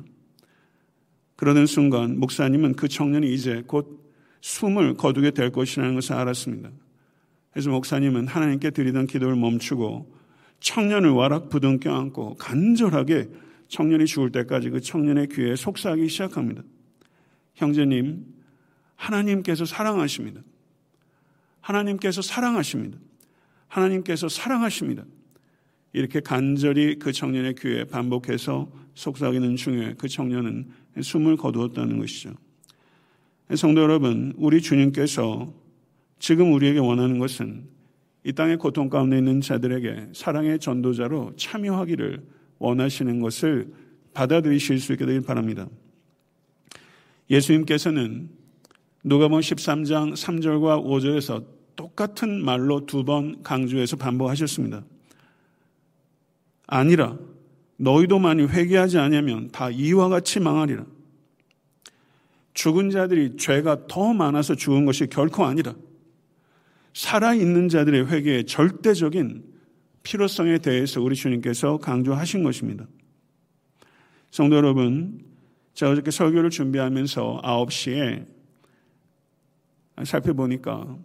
그러는 1.36 1.66
순간 1.66 2.20
목사님은 2.20 2.74
그 2.74 2.88
청년이 2.88 3.34
이제 3.34 3.64
곧 3.66 4.00
숨을 4.42 4.96
거두게 4.96 5.32
될 5.32 5.52
것이라는 5.52 5.96
것을 5.96 6.14
알았습니다. 6.16 6.70
그래서 7.52 7.70
목사님은 7.70 8.28
하나님께 8.28 8.72
드리던 8.72 9.08
기도를 9.08 9.36
멈추고 9.36 10.14
청년을 10.60 11.10
와락 11.12 11.50
부둥 11.50 11.80
껴안고 11.80 12.36
간절하게 12.36 13.30
청년이 13.68 14.06
죽을 14.06 14.32
때까지 14.32 14.70
그 14.70 14.82
청년의 14.82 15.28
귀에 15.30 15.56
속삭이기 15.56 16.10
시작합니다. 16.10 16.64
형제님, 17.56 18.26
하나님께서 19.00 19.66
사랑하십니다. 19.66 20.42
하나님께서 21.62 22.22
사랑하십니다. 22.22 22.98
하나님께서 23.68 24.28
사랑하십니다. 24.28 25.06
이렇게 25.94 26.20
간절히 26.20 27.00
그 27.00 27.12
청년의 27.12 27.56
귀에 27.56 27.86
반복해서 27.86 28.70
속삭이는 28.96 29.56
중에 29.56 29.96
그 29.98 30.08
청년은 30.08 30.70
숨을 31.02 31.38
거두었다는 31.38 31.98
것이죠. 31.98 32.34
성도 33.56 33.82
여러분, 33.82 34.34
우리 34.38 34.62
주님께서 34.62 35.52
지금 36.20 36.54
우리에게 36.54 36.80
원하는 36.80 37.18
것은 37.18 37.68
이 38.26 38.34
땅의 38.34 38.58
고통 38.58 38.90
가운데 38.90 39.18
있는 39.18 39.40
자들에게 39.40 40.10
사랑의 40.14 40.60
전도자로 40.60 41.36
참여하기를 41.38 42.22
원하시는 42.60 43.22
것을 43.22 43.74
받아들이실 44.14 44.80
수 44.80 44.92
있게 44.92 45.06
되길 45.06 45.22
바랍니다. 45.22 45.68
예수님께서는 47.30 48.39
누가복음 49.04 49.40
13장 49.40 50.14
3절과 50.14 50.84
5절에서 50.84 51.46
똑같은 51.76 52.44
말로 52.44 52.86
두 52.86 53.04
번 53.06 53.42
강조해서 53.44 53.96
반복하셨습니다. 53.96 54.84
아니라 56.68 57.18
너희도 57.78 58.20
많이 58.20 58.44
회개하지 58.44 58.98
않으면 58.98 59.52
다 59.52 59.70
이와 59.70 60.10
같이 60.10 60.42
망하리라. 60.42 60.86
죽은 62.54 62.90
자들이 62.90 63.38
죄가 63.38 63.88
더 63.88 64.14
많아서 64.14 64.56
죽은 64.56 64.86
것이 64.86 65.08
결코 65.08 65.46
아니라 65.46 65.74
살아 66.94 67.34
있는 67.34 67.70
자들의 67.70 68.08
회개의 68.08 68.46
절대적인 68.46 69.46
필요성에 70.04 70.58
대해서 70.58 71.02
우리 71.02 71.16
주님께서 71.16 71.78
강조하신 71.78 72.44
것입니다. 72.44 72.86
성도 74.32 74.58
여러분, 74.58 75.24
제가 75.74 75.94
어저께 75.94 76.12
설교를 76.12 76.50
준비하면서 76.50 77.42
9시에 77.44 78.39
살펴보니까 80.06 80.98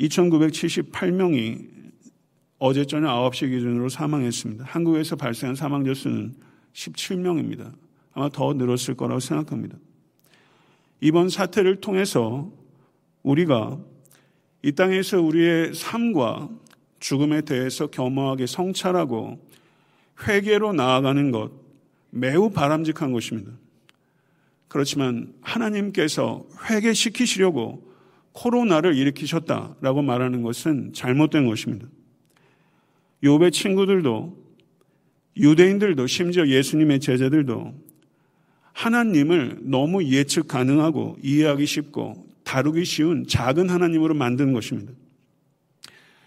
2978명이 0.00 1.68
어제 2.58 2.84
저녁 2.84 3.08
9시 3.30 3.50
기준으로 3.50 3.88
사망했습니다. 3.88 4.64
한국에서 4.64 5.16
발생한 5.16 5.54
사망자 5.54 5.94
수는 5.94 6.34
17명입니다. 6.74 7.72
아마 8.12 8.28
더 8.28 8.52
늘었을 8.52 8.94
거라고 8.94 9.20
생각합니다. 9.20 9.78
이번 11.00 11.28
사태를 11.30 11.80
통해서 11.80 12.50
우리가 13.22 13.78
이 14.62 14.72
땅에서 14.72 15.20
우리의 15.22 15.74
삶과 15.74 16.50
죽음에 16.98 17.40
대해서 17.40 17.86
겸허하게 17.86 18.46
성찰하고 18.46 19.38
회개로 20.26 20.74
나아가는 20.74 21.30
것 21.30 21.50
매우 22.10 22.50
바람직한 22.50 23.12
것입니다. 23.12 23.52
그렇지만 24.68 25.32
하나님께서 25.40 26.46
회개시키시려고 26.68 27.89
코로나를 28.32 28.96
일으키셨다라고 28.96 30.02
말하는 30.02 30.42
것은 30.42 30.92
잘못된 30.92 31.46
것입니다. 31.46 31.86
요배 33.22 33.50
친구들도 33.50 34.36
유대인들도 35.36 36.06
심지어 36.06 36.46
예수님의 36.46 37.00
제자들도 37.00 37.74
하나님을 38.72 39.58
너무 39.62 40.04
예측 40.04 40.48
가능하고 40.48 41.18
이해하기 41.22 41.66
쉽고 41.66 42.26
다루기 42.44 42.84
쉬운 42.84 43.26
작은 43.26 43.68
하나님으로 43.68 44.14
만든 44.14 44.52
것입니다. 44.52 44.92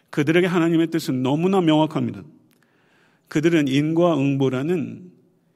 그들에게 0.10 0.46
하나님의 0.46 0.88
뜻은 0.88 1.24
너무나 1.24 1.60
명확합니다. 1.62 2.22
그들은 3.28 3.68
인과 3.68 4.18
응보라는 4.18 5.12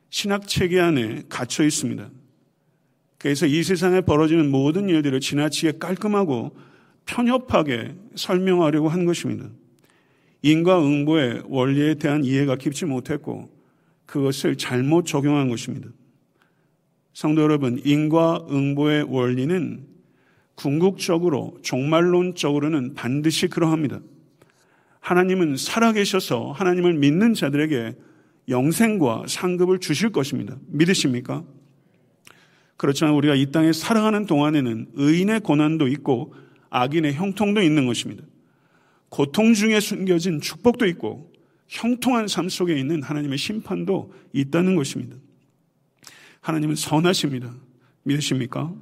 신학 0.10 0.48
체계 0.48 0.80
안에 0.80 1.24
갇혀 1.30 1.64
있습니다. 1.64 2.10
그래서 3.18 3.46
이 3.46 3.64
세상에 3.64 4.02
벌어지는 4.02 4.50
모든 4.52 4.90
일들을 4.90 5.20
지나치게 5.20 5.80
깔끔하고 5.80 6.56
편협하게 7.06 7.96
설명하려고 8.16 8.90
한 8.90 9.06
것입니다. 9.06 9.50
인과응보의 10.44 11.44
원리에 11.48 11.96
대한 11.96 12.24
이해가 12.24 12.58
깊지 12.58 12.86
못했고 12.86 13.50
그것을 14.06 14.56
잘못 14.56 15.06
적용한 15.06 15.50
것입니다. 15.50 15.90
성도 17.14 17.42
여러분, 17.42 17.82
인과응보의 17.84 19.08
원리는 19.10 19.88
궁극적으로 20.56 21.58
종말론적으로는 21.64 22.94
반드시 22.94 23.48
그러합니다. 23.48 24.00
하나님은 25.00 25.58
살아계셔서 25.58 26.52
하나님을 26.52 26.94
믿는 26.94 27.34
자들에게 27.34 27.96
영생과 28.50 29.26
상급을 29.28 29.80
주실 29.80 30.12
것입니다. 30.12 30.58
믿으십니까? 30.68 31.44
그렇지만 32.78 33.14
우리가 33.14 33.36
이 33.36 33.52
땅에 33.52 33.74
살아가는 33.74 34.26
동안에는 34.26 34.92
의인의 34.94 35.42
고난도 35.42 35.88
있고 35.88 36.34
악인의 36.70 37.16
형통도 37.16 37.62
있는 37.62 37.88
것입니다. 37.88 38.24
고통 39.10 39.54
중에 39.54 39.80
숨겨진 39.80 40.42
축복도 40.42 40.86
있고 40.88 41.32
형통한 41.68 42.28
삶 42.28 42.50
속에 42.50 42.78
있는 42.78 43.02
하나님의 43.02 43.38
심판도 43.38 44.14
있다는 44.32 44.76
것입니다. 44.76 45.18
하나님은 46.42 46.76
선하십니다. 46.76 47.54
믿으십니까? 48.04 48.74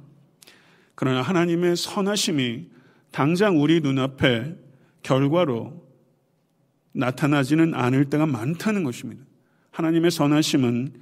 그러나 0.94 1.22
하나님의 1.22 1.76
선하심이 1.76 2.68
당장 3.10 3.60
우리 3.60 3.80
눈앞에 3.80 4.56
결과로 5.02 5.86
나타나지는 6.92 7.74
않을 7.74 8.06
때가 8.06 8.26
많다는 8.26 8.84
것입니다. 8.84 9.22
하나님의 9.70 10.10
선하심은 10.10 10.92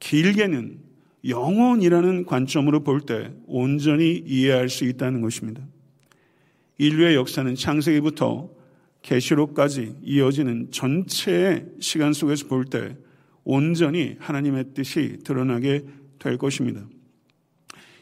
길게는 0.00 0.83
영원이라는 1.26 2.26
관점으로 2.26 2.84
볼 2.84 3.00
때 3.00 3.32
온전히 3.46 4.22
이해할 4.26 4.68
수 4.68 4.84
있다는 4.84 5.22
것입니다. 5.22 5.62
인류의 6.78 7.14
역사는 7.14 7.54
창세기부터 7.54 8.50
계시록까지 9.02 9.96
이어지는 10.02 10.70
전체의 10.70 11.66
시간 11.80 12.12
속에서 12.12 12.46
볼 12.46 12.64
때 12.66 12.96
온전히 13.44 14.16
하나님의 14.18 14.72
뜻이 14.74 15.18
드러나게 15.24 15.84
될 16.18 16.38
것입니다. 16.38 16.86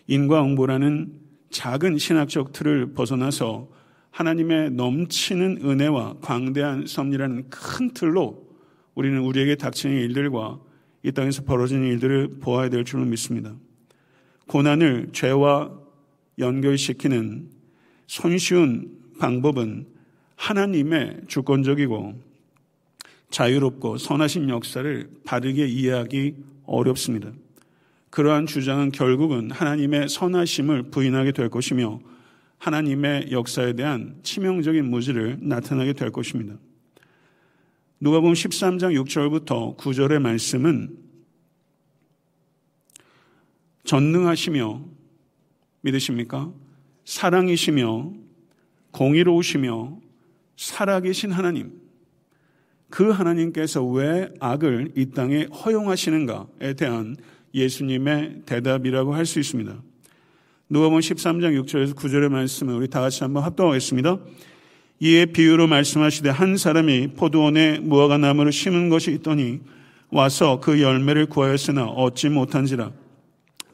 인과응보라는 0.07 1.13
작은 1.51 1.99
신학적 1.99 2.53
틀을 2.53 2.93
벗어나서 2.95 3.69
하나님의 4.11 4.71
넘치는 4.73 5.61
은혜와 5.65 6.17
광대한 6.21 6.87
섭리라는 6.87 7.51
큰 7.51 7.91
틀로 7.93 8.47
우리는 8.95 9.19
우리에게 9.21 9.57
닥치는 9.57 9.97
일들과 9.97 10.61
이 11.03 11.13
땅에서 11.13 11.43
벌어지는 11.45 11.87
일들을 11.89 12.39
보아야 12.41 12.69
될 12.69 12.85
줄로 12.85 13.05
믿습니다. 13.05 13.55
고난을 14.47 15.09
죄와 15.13 15.73
연결시키는 16.39 17.51
손쉬운 18.07 18.99
방법은 19.19 19.87
하나님의 20.37 21.23
주권적이고 21.29 22.21
자유롭고 23.31 23.99
선하신 23.99 24.49
역사를 24.49 25.11
바르게 25.25 25.67
이해하기 25.67 26.35
어렵습니다. 26.67 27.33
그러한 28.11 28.47
주장은 28.47 28.93
결국은 28.93 29.51
하나님의 29.51 30.09
선하심을 30.09 30.91
부인하게 30.91 31.33
될 31.33 31.49
것이며 31.49 32.01
하나님의 32.59 33.33
역사에 33.33 33.73
대한 33.73 34.17
치명적인 34.23 34.85
무지를 34.85 35.39
나타나게 35.41 35.95
될 35.95 36.11
것입니다. 36.11 36.57
누가 38.03 38.19
보면 38.19 38.35
13장 38.35 39.01
6절부터 39.01 39.77
9절의 39.77 40.19
말씀은 40.19 40.99
전능하시며 43.85 44.85
믿으십니까? 45.83 46.53
사랑이시며 47.05 48.13
공의로우시며 48.91 50.01
살아계신 50.57 51.31
하나님, 51.31 51.81
그 52.91 53.09
하나님께서 53.09 53.85
왜 53.85 54.35
악을 54.41 54.95
이 54.97 55.11
땅에 55.11 55.45
허용하시는가에 55.45 56.75
대한 56.75 57.15
예수님의 57.55 58.43
대답이라고 58.47 59.15
할 59.15 59.27
수 59.27 59.39
있습니다. 59.39 59.81
누가복음 60.69 60.99
13장 60.99 61.63
6절에서 61.63 61.95
9절의 61.95 62.31
말씀을 62.31 62.75
우리 62.75 62.89
다 62.89 63.01
같이 63.01 63.23
한번 63.23 63.45
합동하겠습니다. 63.45 64.19
이에 65.03 65.27
비유로 65.27 65.67
말씀하시되 65.67 66.31
한 66.31 66.57
사람이 66.57 67.09
포도원에 67.17 67.81
무화과 67.81 68.19
나무를 68.19 68.53
심은 68.53 68.89
것이 68.89 69.11
있더니 69.11 69.59
와서 70.13 70.61
그 70.61 70.81
열매를 70.81 71.27
구하였으나 71.27 71.87
얻지 71.87 72.29
못한지라. 72.29 72.93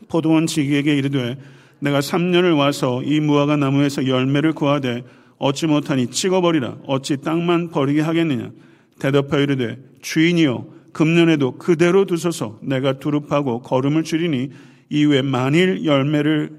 포도원 0.09 0.47
지기에게 0.47 0.97
이르되 0.97 1.37
내가 1.81 2.01
3년을 2.01 2.57
와서 2.57 3.03
이 3.03 3.21
무화과 3.21 3.59
나무에서 3.59 4.07
열매를 4.07 4.55
구하되 4.55 5.05
얻지 5.37 5.67
못하니 5.67 6.07
찍어버리라. 6.07 6.79
어찌 6.87 7.19
땅만 7.19 7.73
버리게 7.73 8.01
하겠느냐? 8.01 8.51
대답하여 8.99 9.43
이르되 9.43 9.77
주인이여 10.01 10.67
금년에도 10.95 11.59
그대로 11.59 12.07
두소서. 12.07 12.59
내가 12.63 12.95
두릅하고 12.95 13.61
걸음을 13.61 14.03
줄이니 14.03 14.49
이후에 14.89 15.21
만일 15.21 15.85
열매를 15.85 16.53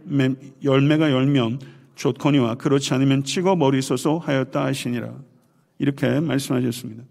열매가 0.63 1.11
열면 1.11 1.59
좋거니와 1.99 2.55
그렇지 2.55 2.93
않으면 2.93 3.23
찍어버리소서 3.25 4.19
하였다 4.19 4.63
하시니라 4.63 5.13
이렇게 5.79 6.19
말씀하셨습니다. 6.19 7.03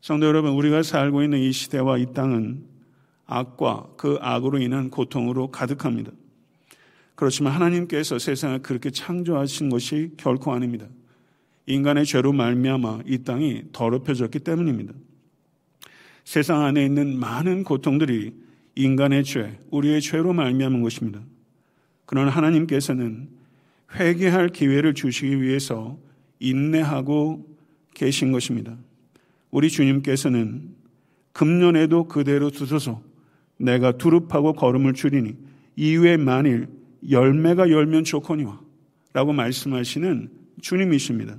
성도 0.00 0.26
여러분 0.26 0.50
우리가 0.50 0.82
살고 0.82 1.22
있는 1.22 1.38
이 1.38 1.52
시대와 1.52 1.98
이 1.98 2.12
땅은 2.12 2.64
악과 3.26 3.86
그 3.96 4.18
악으로 4.20 4.58
인한 4.58 4.90
고통으로 4.90 5.50
가득합니다. 5.50 6.10
그렇지만 7.14 7.52
하나님께서 7.52 8.18
세상을 8.18 8.58
그렇게 8.60 8.90
창조하신 8.90 9.70
것이 9.70 10.10
결코 10.16 10.52
아닙니다. 10.52 10.86
인간의 11.66 12.04
죄로 12.04 12.32
말미암아 12.32 13.00
이 13.06 13.18
땅이 13.18 13.64
더럽혀졌기 13.72 14.40
때문입니다. 14.40 14.92
세상 16.24 16.64
안에 16.64 16.84
있는 16.84 17.18
많은 17.18 17.62
고통들이 17.62 18.34
인간의 18.74 19.24
죄, 19.24 19.58
우리의 19.70 20.00
죄로 20.00 20.32
말미암은 20.32 20.82
것입니다. 20.82 21.20
그러나 22.04 22.30
하나님께서는 22.30 23.35
회개할 23.96 24.50
기회를 24.50 24.94
주시기 24.94 25.42
위해서 25.42 25.98
인내하고 26.38 27.46
계신 27.94 28.32
것입니다. 28.32 28.76
우리 29.50 29.70
주님께서는 29.70 30.74
금년에도 31.32 32.08
그대로 32.08 32.50
두소서 32.50 33.02
내가 33.58 33.92
두릅하고 33.92 34.52
걸음을 34.52 34.92
줄이니 34.92 35.34
이후에 35.76 36.16
만일 36.16 36.68
열매가 37.08 37.70
열면 37.70 38.04
좋거니와 38.04 38.60
라고 39.12 39.32
말씀하시는 39.32 40.30
주님이십니다. 40.60 41.38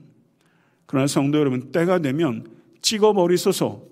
그러나 0.85 1.07
성도 1.07 1.37
여러분, 1.37 1.71
때가 1.71 1.99
되면 1.99 2.45
찍어버리소서 2.81 3.83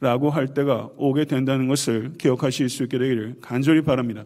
라고 0.00 0.30
할 0.30 0.48
때가 0.48 0.90
오게 0.96 1.26
된다는 1.26 1.68
것을 1.68 2.14
기억하실 2.18 2.68
수 2.68 2.82
있게 2.84 2.98
되기를 2.98 3.36
간절히 3.40 3.82
바랍니다. 3.82 4.24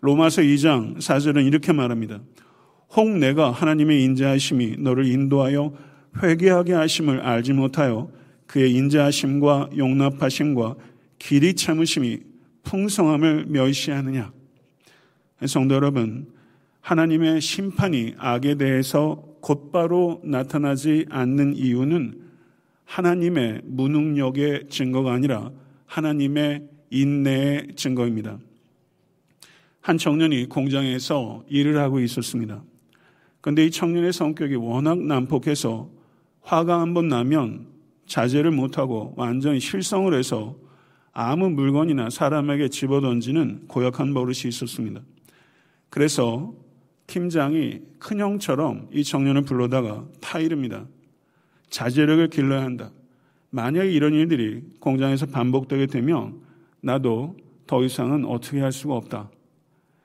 로마서 0.00 0.42
2장 0.42 0.96
4절은 0.96 1.46
이렇게 1.46 1.72
말합니다. 1.72 2.20
혹 2.96 3.08
내가 3.18 3.50
하나님의 3.50 4.02
인자하심이 4.04 4.76
너를 4.78 5.06
인도하여 5.06 5.72
회개하게 6.22 6.72
하심을 6.72 7.20
알지 7.20 7.52
못하여 7.52 8.10
그의 8.46 8.72
인자하심과 8.74 9.70
용납하심과 9.76 10.74
길이 11.18 11.54
참으심이 11.54 12.18
풍성함을 12.64 13.46
멸시하느냐. 13.48 14.32
성도 15.46 15.76
여러분, 15.76 16.26
하나님의 16.80 17.40
심판이 17.40 18.14
악에 18.18 18.56
대해서 18.56 19.22
곧바로 19.40 20.20
나타나지 20.24 21.06
않는 21.08 21.56
이유는 21.56 22.20
하나님의 22.84 23.62
무능력의 23.64 24.64
증거가 24.68 25.12
아니라 25.12 25.50
하나님의 25.86 26.64
인내의 26.90 27.68
증거입니다. 27.76 28.38
한 29.80 29.96
청년이 29.96 30.48
공장에서 30.48 31.44
일을 31.48 31.78
하고 31.78 32.00
있었습니다. 32.00 32.62
그런데 33.40 33.64
이 33.66 33.70
청년의 33.70 34.12
성격이 34.12 34.56
워낙 34.56 34.98
난폭해서 34.98 35.88
화가 36.42 36.80
한 36.80 36.94
번 36.94 37.08
나면 37.08 37.66
자제를 38.06 38.50
못하고 38.50 39.14
완전히 39.16 39.60
실성을 39.60 40.12
해서 40.14 40.56
아무 41.12 41.48
물건이나 41.50 42.10
사람에게 42.10 42.68
집어던지는 42.68 43.66
고약한 43.68 44.14
버릇이 44.14 44.46
있었습니다. 44.46 45.00
그래서 45.88 46.54
팀장이 47.06 47.80
큰형처럼 47.98 48.88
이 48.92 49.02
청년을 49.04 49.42
불러다가 49.42 50.04
타이릅니다. 50.20 50.86
자제력을 51.68 52.28
길러야 52.28 52.62
한다. 52.62 52.90
만약에 53.50 53.90
이런 53.90 54.14
일들이 54.14 54.62
공장에서 54.80 55.26
반복되게 55.26 55.86
되면 55.86 56.40
나도 56.80 57.36
더 57.66 57.82
이상은 57.84 58.24
어떻게 58.24 58.60
할 58.60 58.72
수가 58.72 58.94
없다. 58.94 59.30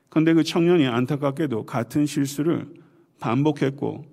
그런데 0.08 0.34
그 0.34 0.42
청년이 0.42 0.86
안타깝게도 0.86 1.66
같은 1.66 2.06
실수를 2.06 2.66
반복했고 3.20 4.04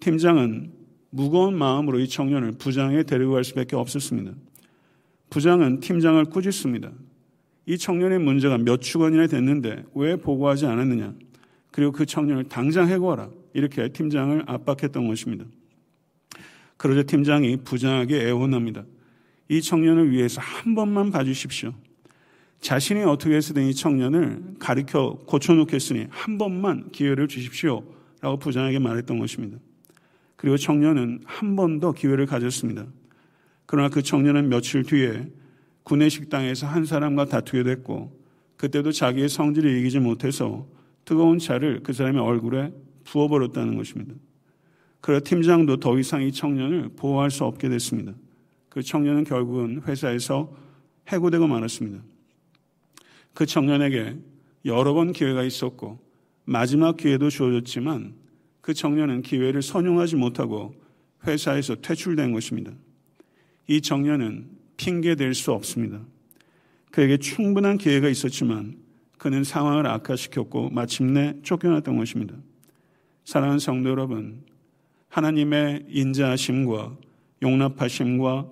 팀장은 0.00 0.72
무거운 1.10 1.56
마음으로 1.56 1.98
이 1.98 2.08
청년을 2.08 2.52
부장에 2.52 3.02
데리고 3.02 3.32
갈 3.32 3.44
수밖에 3.44 3.76
없었습니다. 3.76 4.32
부장은 5.30 5.80
팀장을 5.80 6.22
꾸짖습니다. 6.26 6.92
이 7.66 7.78
청년의 7.78 8.20
문제가 8.20 8.58
몇 8.58 8.80
주간이나 8.80 9.26
됐는데 9.26 9.84
왜 9.94 10.16
보고하지 10.16 10.66
않았느냐. 10.66 11.14
그리고 11.72 11.92
그 11.92 12.06
청년을 12.06 12.44
당장 12.44 12.88
해고하라. 12.88 13.28
이렇게 13.54 13.88
팀장을 13.88 14.42
압박했던 14.46 15.08
것입니다. 15.08 15.44
그러자 16.76 17.02
팀장이 17.02 17.58
부장에게 17.58 18.28
애원합니다. 18.28 18.84
이 19.48 19.62
청년을 19.62 20.10
위해서 20.10 20.40
한 20.40 20.74
번만 20.74 21.10
봐주십시오. 21.10 21.72
자신이 22.60 23.02
어떻게 23.02 23.36
해서든 23.36 23.66
이 23.66 23.74
청년을 23.74 24.56
가르쳐 24.58 25.18
고쳐놓겠으니 25.26 26.06
한 26.10 26.38
번만 26.38 26.90
기회를 26.90 27.28
주십시오. 27.28 27.82
라고 28.20 28.38
부장에게 28.38 28.78
말했던 28.78 29.18
것입니다. 29.18 29.58
그리고 30.36 30.56
청년은 30.56 31.20
한 31.24 31.56
번 31.56 31.80
더 31.80 31.92
기회를 31.92 32.26
가졌습니다. 32.26 32.86
그러나 33.66 33.88
그 33.88 34.02
청년은 34.02 34.48
며칠 34.48 34.82
뒤에 34.84 35.28
구내 35.82 36.08
식당에서 36.08 36.66
한 36.66 36.84
사람과 36.84 37.26
다투게 37.26 37.62
됐고 37.62 38.16
그때도 38.56 38.92
자기의 38.92 39.28
성질을 39.28 39.78
이기지 39.78 39.98
못해서 40.00 40.66
뜨거운 41.04 41.38
차를 41.38 41.82
그 41.82 41.92
사람의 41.92 42.20
얼굴에 42.22 42.72
부어버렸다는 43.04 43.76
것입니다. 43.76 44.14
그래 45.00 45.20
팀장도 45.20 45.78
더 45.78 45.98
이상 45.98 46.22
이 46.22 46.32
청년을 46.32 46.90
보호할 46.96 47.30
수 47.30 47.44
없게 47.44 47.68
됐습니다. 47.68 48.12
그 48.68 48.82
청년은 48.82 49.24
결국은 49.24 49.82
회사에서 49.86 50.52
해고되고 51.08 51.46
말았습니다. 51.46 52.02
그 53.32 53.46
청년에게 53.46 54.16
여러 54.64 54.94
번 54.94 55.12
기회가 55.12 55.44
있었고 55.44 56.00
마지막 56.46 56.96
기회도 56.96 57.28
주어졌지만 57.28 58.14
그 58.60 58.72
청년은 58.72 59.22
기회를 59.22 59.62
선용하지 59.62 60.16
못하고 60.16 60.74
회사에서 61.26 61.74
퇴출된 61.76 62.32
것입니다. 62.32 62.72
이 63.68 63.80
청년은 63.80 64.48
핑계 64.76 65.14
댈수 65.16 65.52
없습니다. 65.52 66.00
그에게 66.92 67.16
충분한 67.16 67.78
기회가 67.78 68.08
있었지만 68.08 68.76
그는 69.18 69.44
상황을 69.44 69.86
악화시켰고 69.86 70.70
마침내 70.70 71.34
쫓겨났던 71.42 71.96
것입니다. 71.96 72.34
사랑하는 73.24 73.58
성도 73.58 73.90
여러분, 73.90 74.44
하나님의 75.08 75.86
인자하심과 75.88 76.96
용납하심과 77.42 78.50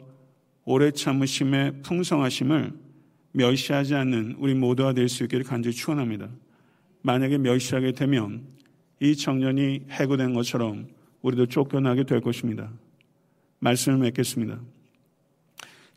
오래 0.64 0.90
참으심의 0.90 1.82
풍성하심을 1.82 2.72
멸시하지 3.32 3.94
않는 3.94 4.36
우리 4.38 4.54
모두가 4.54 4.94
될 4.94 5.08
수 5.08 5.24
있기를 5.24 5.44
간절히 5.44 5.76
축원합니다. 5.76 6.28
만약에 7.04 7.36
멸시하게 7.36 7.92
되면 7.92 8.46
이 8.98 9.14
청년이 9.14 9.82
해고된 9.90 10.32
것처럼 10.32 10.88
우리도 11.20 11.46
쫓겨나게 11.46 12.04
될 12.04 12.22
것입니다. 12.22 12.72
말씀을 13.58 13.98
맺겠습니다. 13.98 14.58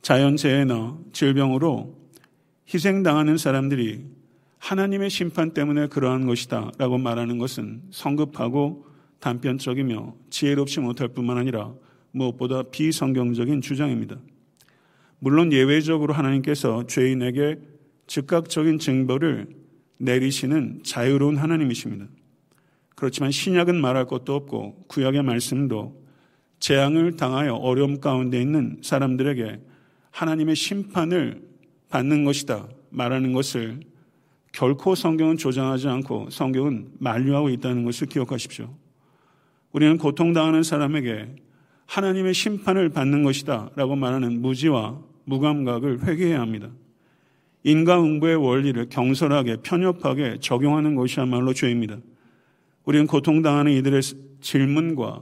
자연재해나 0.02 0.98
질병으로 1.14 1.98
희생당하는 2.74 3.38
사람들이 3.38 4.06
하나님의 4.60 5.10
심판 5.10 5.54
때문에 5.54 5.88
그러한 5.88 6.26
것이다 6.26 6.72
라고 6.78 6.98
말하는 6.98 7.38
것은 7.38 7.84
성급하고 7.92 8.86
단편적이며 9.20 10.14
지혜롭지 10.30 10.82
못할 10.82 11.08
뿐만 11.08 11.38
아니라 11.38 11.74
무엇보다 12.12 12.64
비성경적인 12.64 13.62
주장입니다. 13.62 14.18
물론 15.20 15.54
예외적으로 15.54 16.14
하나님께서 16.14 16.86
죄인에게 16.86 17.60
즉각적인 18.08 18.80
징벌을 18.80 19.67
내리시는 19.98 20.82
자유로운 20.84 21.38
하나님이십니다. 21.38 22.06
그렇지만 22.96 23.32
신약은 23.32 23.80
말할 23.80 24.06
것도 24.06 24.34
없고 24.36 24.86
구약의 24.88 25.24
말씀도 25.24 26.04
재앙을 26.60 27.16
당하여 27.16 27.54
어려움 27.54 28.00
가운데 28.00 28.42
있는 28.42 28.80
사람들에게 28.82 29.60
하나님의 30.12 30.56
심판을 30.56 31.42
받는 31.90 32.26
것이다 32.26 32.68
말하는 32.90 33.34
것을 33.34 33.82
결코 34.52 34.96
성경은 34.96 35.38
조장하지 35.38 35.88
않고 35.88 36.30
성경은 36.32 36.94
만류하고 36.98 37.50
있다는 37.50 37.86
것을 37.86 38.08
기억하십시오. 38.08 38.74
우리는 39.72 39.98
고통당하는 40.00 40.64
사람에게 40.64 41.36
하나님의 41.86 42.34
심판을 42.34 42.90
받는 42.90 43.24
것이다 43.24 43.70
라고 43.76 43.96
말하는 43.96 44.42
무지와 44.42 45.00
무감각을 45.26 46.08
회개해야 46.08 46.42
합니다. 46.42 46.70
인과응보의 47.68 48.38
원리를 48.38 48.88
경솔하게 48.88 49.58
편협하게 49.58 50.38
적용하는 50.40 50.96
것이야말로 50.96 51.54
죄입니다. 51.54 51.98
우리는 52.86 53.06
고통당하는 53.08 53.74
이들의 53.74 54.02
질문과 54.40 55.22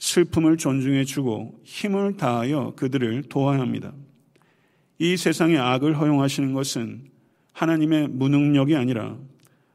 슬픔을 0.00 0.56
존중해 0.56 1.04
주고 1.04 1.60
힘을 1.62 2.16
다하여 2.16 2.72
그들을 2.74 3.22
도와야 3.28 3.60
합니다. 3.60 3.92
이 4.98 5.16
세상의 5.16 5.56
악을 5.56 5.96
허용하시는 5.96 6.54
것은 6.54 7.04
하나님의 7.52 8.08
무능력이 8.08 8.74
아니라 8.74 9.16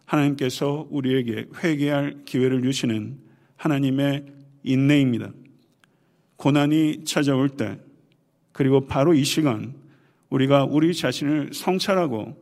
하나님께서 0.04 0.86
우리에게 0.90 1.46
회개할 1.64 2.24
기회를 2.26 2.62
주시는 2.62 3.20
하나님의 3.56 4.26
인내입니다. 4.64 5.32
고난이 6.36 7.06
찾아올 7.06 7.48
때, 7.48 7.80
그리고 8.52 8.86
바로 8.86 9.14
이 9.14 9.24
시간, 9.24 9.79
우리가 10.30 10.66
우리 10.66 10.94
자신을 10.94 11.52
성찰하고 11.54 12.36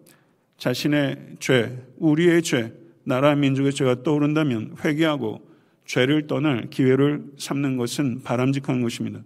자신의 0.58 1.38
죄, 1.40 1.78
우리의 1.98 2.42
죄, 2.42 2.74
나라 3.04 3.36
민족의 3.36 3.74
죄가 3.74 4.04
떠오른다면 4.04 4.76
회개하고 4.84 5.48
죄를 5.86 6.28
떠날 6.28 6.70
기회를 6.70 7.24
삼는 7.38 7.78
것은 7.78 8.24
바람직한 8.24 8.82
것입니다. 8.82 9.22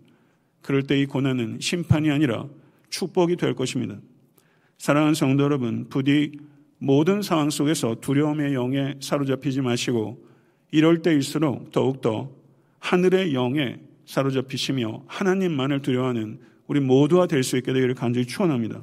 그럴 0.62 0.84
때 0.84 1.02
이 1.02 1.06
고난은 1.06 1.58
심판이 1.60 2.12
아니라 2.12 2.46
축복이 2.90 3.38
될 3.38 3.56
것입니다. 3.56 3.98
사랑하는 4.78 5.16
성도 5.16 5.44
여러분, 5.44 5.88
부디 5.90 6.34
모든 6.78 7.22
상황 7.22 7.50
속에서 7.50 7.96
두려움의 8.02 8.54
영에 8.54 8.96
사로잡히지 9.00 9.62
마시고 9.62 10.24
이럴 10.72 11.02
때일수록 11.02 11.72
더욱더 11.72 12.32
하늘의 12.80 13.34
영에 13.34 13.80
사로잡히시며 14.06 15.04
하나님만을 15.08 15.82
두려워하는 15.82 16.40
우리 16.72 16.80
모두가 16.80 17.28
될 17.28 17.44
수 17.44 17.58
있게 17.58 17.74
되기를 17.74 17.96
간절히 17.96 18.26
축원합니다. 18.26 18.82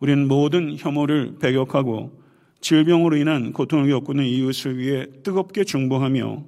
우리는 0.00 0.28
모든 0.28 0.76
혐오를 0.76 1.36
배격하고 1.40 2.20
질병으로 2.60 3.16
인한 3.16 3.54
고통을 3.54 3.88
겪고 3.88 4.12
있는 4.12 4.26
이웃을 4.26 4.76
위해 4.76 5.06
뜨겁게 5.22 5.64
중보하며 5.64 6.44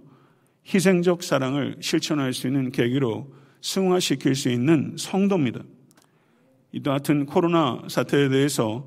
희생적 0.67 1.23
사랑을 1.23 1.77
실천할 1.81 2.35
수 2.35 2.49
있는 2.49 2.71
계기로 2.71 3.33
승화시킬 3.62 4.35
수 4.35 4.51
있는 4.51 4.95
성도입니다. 4.99 5.62
이와 6.73 6.97
같은 6.97 7.25
코로나 7.25 7.81
사태에 7.88 8.29
대해서 8.29 8.87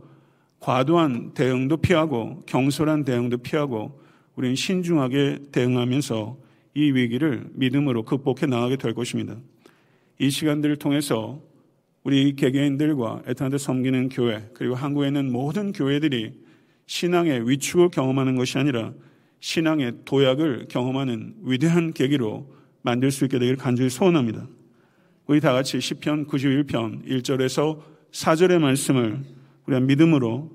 과도한 0.59 1.33
대응도 1.33 1.77
피하고 1.77 2.43
경솔한 2.45 3.05
대응도 3.05 3.37
피하고 3.37 3.99
우리는 4.35 4.55
신중하게 4.55 5.45
대응하면서 5.51 6.37
이 6.75 6.91
위기를 6.91 7.49
믿음으로 7.53 8.03
극복해 8.03 8.45
나가게 8.45 8.75
될 8.75 8.93
것입니다. 8.93 9.35
이 10.19 10.29
시간들을 10.29 10.77
통해서 10.77 11.41
우리 12.03 12.35
개개인들과 12.35 13.23
애타한테 13.27 13.57
섬기는 13.57 14.09
교회 14.09 14.49
그리고 14.53 14.75
한국에 14.75 15.07
있는 15.07 15.31
모든 15.31 15.73
교회들이 15.73 16.33
신앙의 16.85 17.49
위축을 17.49 17.89
경험하는 17.89 18.35
것이 18.35 18.57
아니라 18.57 18.93
신앙의 19.39 19.93
도약을 20.05 20.67
경험하는 20.69 21.35
위대한 21.43 21.93
계기로 21.93 22.55
만들 22.81 23.11
수 23.11 23.25
있게 23.25 23.39
되기를 23.39 23.57
간절히 23.57 23.89
소원합니다. 23.89 24.47
우리 25.27 25.41
다 25.41 25.51
같이 25.51 25.81
시편 25.81 26.27
91편 26.27 27.05
1절에서 27.05 27.81
4절의 28.11 28.59
말씀을 28.59 29.19
우리가 29.65 29.81
믿음으로 29.81 30.49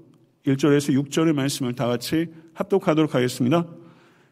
1절에서 0.47 0.99
6절의 1.05 1.35
말씀을 1.35 1.75
다 1.75 1.87
같이 1.87 2.27
합독하도록 2.55 3.15
하겠습니다. 3.15 3.67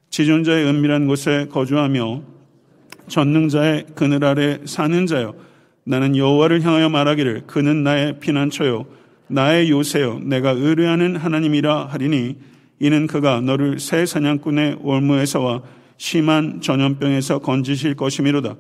지존자의 0.09 0.65
은밀한 0.65 1.07
곳에 1.07 1.47
거주하며 1.51 2.40
전능자의 3.11 3.89
그늘 3.95 4.25
아래 4.25 4.59
사는 4.65 5.07
자여 5.07 5.35
나는 5.85 6.17
여호와를 6.17 6.63
향하여 6.63 6.89
말하기를 6.89 7.43
그는 7.47 7.83
나의 7.83 8.21
피난처요 8.21 8.87
나의 9.29 9.71
요새요 9.71 10.21
내가 10.21 10.53
의뢰하는 10.53 11.17
하나님이라 11.17 11.87
하리니 11.87 12.37
이는 12.81 13.07
그가 13.07 13.43
너를 13.43 13.79
새 13.79 14.07
사냥꾼의 14.07 14.79
올무에서와 14.81 15.63
심한 15.99 16.63
전염병에서 16.63 17.41
건지실 17.41 17.95
것이미로다. 17.95 18.57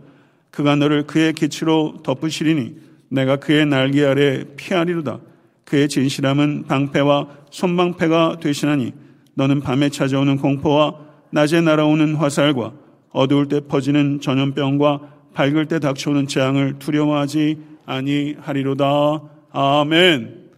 그가 0.51 0.77
너를 0.77 1.07
그의 1.07 1.33
기치로 1.33 2.03
덮으시리니 2.05 2.75
내가 3.09 3.37
그의 3.37 3.65
날개 3.65 4.05
아래 4.05 4.45
피하리로다. 4.57 5.21
그의 5.65 5.89
진실함은 5.89 6.65
방패와 6.69 7.29
손방패가 7.51 8.41
되시나니 8.41 8.93
너는 9.35 9.61
밤에 9.61 9.89
찾아오는 9.89 10.37
공포와 10.37 10.97
낮에 11.31 11.63
날아오는 11.63 12.17
화살과 12.17 12.73
어두울 13.11 13.49
때 13.49 13.61
퍼지는 13.61 14.20
전염병과 14.20 15.16
밝을 15.35 15.66
때 15.66 15.79
닥쳐오는 15.79 16.27
재앙을 16.27 16.79
두려워하지 16.79 17.59
아니하리로다. 17.87 19.23
아멘. 19.53 20.51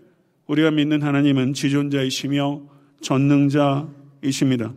우리가 0.47 0.71
믿는 0.71 1.03
하나님은 1.03 1.55
지존자이시며 1.55 2.61
전능자이십니다. 3.01 4.73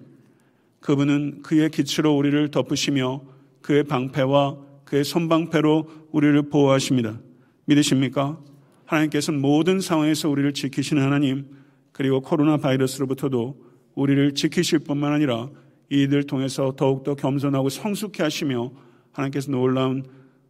그분은 0.79 1.41
그의 1.41 1.69
기치로 1.69 2.15
우리를 2.15 2.49
덮으시며 2.51 3.21
그의 3.61 3.83
방패와 3.83 4.57
그의 4.85 5.03
손방패로 5.03 5.89
우리를 6.11 6.49
보호하십니다. 6.49 7.19
믿으십니까? 7.65 8.37
하나님께서는 8.85 9.41
모든 9.41 9.81
상황에서 9.81 10.29
우리를 10.29 10.53
지키시는 10.53 11.01
하나님, 11.01 11.47
그리고 11.91 12.21
코로나 12.21 12.57
바이러스로부터도 12.57 13.57
우리를 13.95 14.35
지키실 14.35 14.79
뿐만 14.79 15.11
아니라 15.13 15.49
이들 15.89 16.23
통해서 16.23 16.73
더욱더 16.75 17.15
겸손하고 17.15 17.69
성숙해 17.69 18.23
하시며 18.23 18.71
하나님께서 19.11 19.51
놀라운 19.51 20.03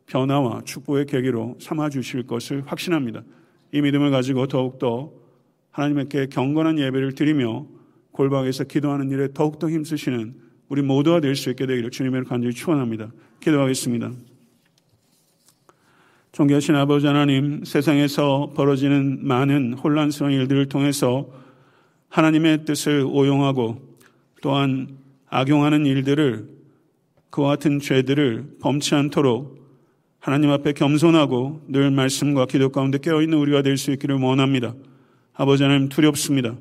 변화와 0.07 0.61
축복의 0.65 1.05
계기로 1.07 1.57
삼아 1.59 1.89
주실 1.89 2.27
것을 2.27 2.63
확신합니다. 2.65 3.23
이 3.71 3.81
믿음을 3.81 4.11
가지고 4.11 4.47
더욱더 4.47 5.11
하나님께 5.71 6.27
경건한 6.27 6.79
예배를 6.79 7.15
드리며 7.15 7.65
골방에서 8.11 8.63
기도하는 8.63 9.11
일에 9.11 9.27
더욱더 9.33 9.69
힘쓰시는 9.69 10.35
우리 10.69 10.81
모두가 10.81 11.19
될 11.19 11.35
수 11.35 11.49
있게 11.49 11.65
되기를 11.65 11.91
주님을 11.91 12.23
간절히 12.23 12.53
축원합니다. 12.53 13.11
기도하겠습니다. 13.41 14.11
존귀하신 16.31 16.75
아버지 16.75 17.07
하나님, 17.07 17.63
세상에서 17.63 18.53
벌어지는 18.55 19.25
많은 19.25 19.73
혼란스러운 19.73 20.33
일들을 20.33 20.67
통해서 20.67 21.29
하나님의 22.09 22.65
뜻을 22.65 23.05
오용하고 23.07 23.77
또한 24.41 24.97
악용하는 25.35 25.85
일들을 25.85 26.47
그와 27.29 27.49
같은 27.49 27.79
죄들을 27.81 28.57
범치 28.61 28.95
않도록 28.95 29.65
하나님 30.19 30.49
앞에 30.49 30.71
겸손하고 30.71 31.65
늘 31.67 31.91
말씀과 31.91 32.45
기도 32.45 32.69
가운데 32.69 32.97
깨어있는 32.97 33.37
우리가 33.37 33.61
될 33.61 33.77
수 33.77 33.91
있기를 33.91 34.15
원합니다. 34.15 34.73
아버지 35.33 35.63
하나님 35.63 35.89
두렵습니다. 35.89 36.55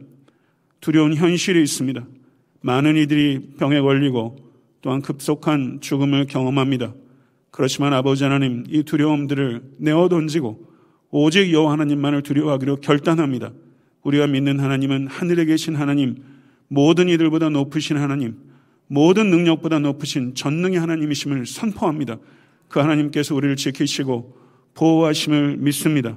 두려운 0.80 1.14
현실이 1.14 1.62
있습니다. 1.62 2.04
많은 2.62 2.96
이들이 2.96 3.54
병에 3.58 3.80
걸리고 3.80 4.36
또한 4.82 5.00
급속한 5.02 5.78
죽음을 5.80 6.26
경험합니다. 6.26 6.94
그렇지만 7.52 7.92
아버지 7.92 8.24
하나님 8.24 8.64
이 8.68 8.82
두려움들을 8.82 9.62
내어 9.78 10.08
던지고 10.08 10.66
오직 11.10 11.52
여호와 11.52 11.70
하나님만을 11.72 12.22
두려워하기로 12.22 12.76
결단합니다. 12.80 13.52
우리가 14.02 14.26
믿는 14.26 14.58
하나님은 14.58 15.06
하늘에 15.06 15.44
계신 15.44 15.76
하나님, 15.76 16.16
모든 16.66 17.08
이들보다 17.08 17.50
높으신 17.50 17.96
하나님, 17.96 18.36
모든 18.86 19.30
능력보다 19.30 19.78
높으신 19.78 20.34
전능의 20.34 20.78
하나님이심을 20.78 21.46
선포합니다. 21.46 22.18
그 22.68 22.80
하나님께서 22.80 23.34
우리를 23.34 23.56
지키시고 23.56 24.36
보호하심을 24.74 25.56
믿습니다. 25.58 26.16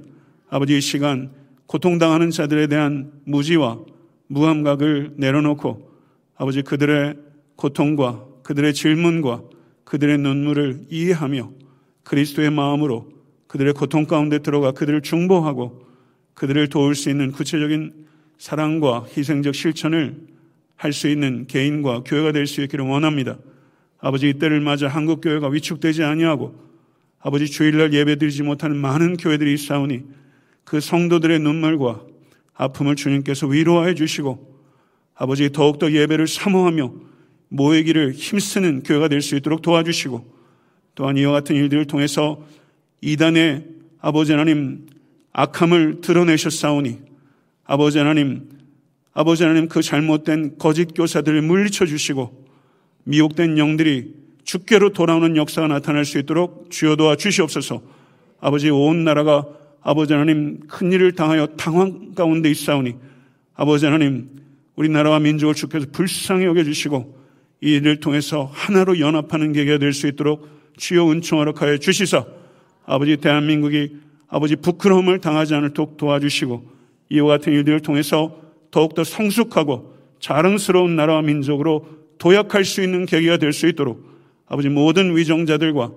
아버지 0.50 0.78
이 0.78 0.82
시간 0.82 1.32
고통당하는 1.66 2.32
자들에 2.32 2.68
대한 2.68 3.12
무지와 3.26 3.80
무함각을 4.28 5.14
내려놓고 5.18 5.92
아버지 6.36 6.62
그들의 6.62 7.16
고통과 7.56 8.26
그들의 8.44 8.74
질문과 8.74 9.44
그들의 9.84 10.18
눈물을 10.20 10.86
이해하며 10.90 11.52
그리스도의 12.04 12.52
마음으로 12.52 13.10
그들의 13.48 13.74
고통 13.74 14.06
가운데 14.06 14.40
들어가 14.40 14.72
그들을 14.72 15.02
중보하고 15.02 15.86
그들을 16.34 16.68
도울 16.70 16.96
수 16.96 17.10
있는 17.10 17.32
구체적인 17.32 18.08
사랑과 18.38 19.06
희생적 19.06 19.56
실천을 19.56 20.28
할 20.78 20.94
수 20.94 21.10
있는 21.10 21.48
개인과 21.48 22.04
교회가 22.06 22.32
될 22.32 22.46
수 22.48 22.62
있기를 22.62 22.86
원합니다. 22.86 23.38
아버지 24.00 24.30
이때를 24.30 24.62
맞아 24.62 24.88
한국 24.88 25.22
교회가 25.22 25.50
위축되지 25.50 26.04
아니하고 26.04 26.56
아버지 27.20 27.48
주일날 27.48 27.94
예배드리지 27.94 28.44
못하는 28.44 28.78
많은 28.78 29.18
교회들이 29.18 29.54
있사오니 29.56 30.04
그 30.64 30.80
성도들의 30.80 31.40
눈물과 31.40 32.02
아픔을 32.54 32.96
주님께서 32.96 33.48
위로해 33.48 33.96
주시고 33.96 34.56
아버지 35.16 35.52
더욱더 35.52 35.92
예배를 35.92 36.28
사모하며 36.28 36.94
모이기를 37.50 38.12
힘쓰는 38.12 38.84
교회가 38.84 39.08
될 39.08 39.22
수 39.22 39.36
있도록 39.36 39.62
도와주시고 39.62 40.38
또한 40.94 41.18
이와 41.18 41.32
같은 41.32 41.56
일들을 41.56 41.86
통해서 41.86 42.46
이단의 43.02 43.66
아버지 44.00 44.32
하나님 44.32 44.86
악함을 45.34 46.02
드러내셨사오니 46.02 47.00
아버지 47.66 47.98
하나님 47.98 48.50
아버지 49.20 49.42
하나님 49.42 49.68
그 49.68 49.82
잘못된 49.82 50.60
거짓 50.60 50.94
교사들을 50.94 51.42
물리쳐 51.42 51.88
주시고 51.88 52.46
미혹된 53.06 53.58
영들이 53.58 54.14
주께로 54.44 54.94
돌아오는 54.94 55.36
역사가 55.36 55.68
나타날 55.68 56.06
수 56.06 56.20
있도록 56.20 56.70
주여 56.70 56.98
도와 56.98 57.16
주시옵소서. 57.16 57.82
아버지 58.40 58.70
온 58.70 59.04
나라가 59.04 59.48
아버지 59.82 60.14
하나님 60.14 60.60
큰 60.68 60.92
일을 60.92 61.14
당하여 61.14 61.48
당황 61.48 62.14
가운데 62.14 62.52
있사오니 62.52 62.94
아버지 63.56 63.86
하나님 63.88 64.30
우리나라와 64.76 65.18
민족을 65.18 65.56
주께서 65.56 65.88
불쌍히 65.92 66.46
여겨 66.46 66.64
주시고 66.64 67.18
이 67.62 67.72
일을 67.72 68.00
통해서 68.00 68.52
하나로 68.54 69.00
연합하는 69.00 69.52
계기가 69.52 69.80
될 69.80 69.94
수 69.94 70.06
있도록 70.06 70.48
주여 70.78 71.10
은총하러 71.10 71.54
가여 71.54 71.80
주시사 71.80 72.24
아버지 72.86 73.18
대한민국이 73.18 73.96
아버지 74.28 74.56
부끄러움을 74.56 75.22
당하지 75.22 75.56
않을도록 75.56 75.98
도와주시고 75.98 76.70
이와 77.10 77.40
같은 77.40 77.54
일들을 77.54 77.80
통해서 77.80 78.46
더욱더 78.72 79.04
성숙하고 79.04 79.94
자랑스러운 80.20 80.96
나라와 80.96 81.22
민족으로 81.22 81.86
도약할 82.18 82.66
수 82.66 82.82
있는 82.84 83.06
계기가 83.06 83.38
될 83.38 83.54
수 83.54 83.68
있도록 83.68 84.04
아버지 84.48 84.70
모든 84.70 85.16
위정자들과 85.16 85.92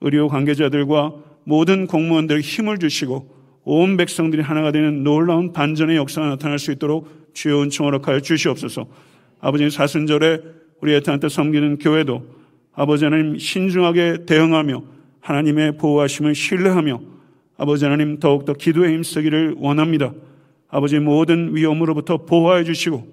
의료 0.00 0.28
관계자들과 0.28 1.14
모든 1.44 1.86
공무원들 1.86 2.40
힘을 2.40 2.78
주시고 2.78 3.40
온 3.64 3.96
백성들이 3.96 4.42
하나가 4.42 4.72
되는 4.72 5.04
놀라운 5.04 5.52
반전의 5.52 5.96
역사가 5.96 6.28
나타날 6.28 6.58
수 6.58 6.72
있도록 6.72 7.08
주여 7.34 7.62
은총으로 7.62 8.00
하여 8.02 8.20
주시옵소서. 8.20 8.86
아버지 9.40 9.70
사순절에 9.70 10.40
우리 10.80 10.94
애타한테 10.94 11.28
섬기는 11.28 11.78
교회도 11.78 12.24
아버지 12.72 13.04
하나님 13.04 13.38
신중하게 13.38 14.24
대응하며 14.26 14.82
하나님의 15.20 15.76
보호하심을 15.76 16.34
신뢰하며 16.34 17.00
아버지 17.58 17.84
하나님 17.84 18.18
더욱더 18.18 18.54
기도에 18.54 18.92
힘쓰기를 18.94 19.56
원합니다. 19.58 20.12
아버지 20.70 20.98
모든 20.98 21.54
위험으로부터 21.54 22.18
보호해 22.18 22.64
주시고 22.64 23.06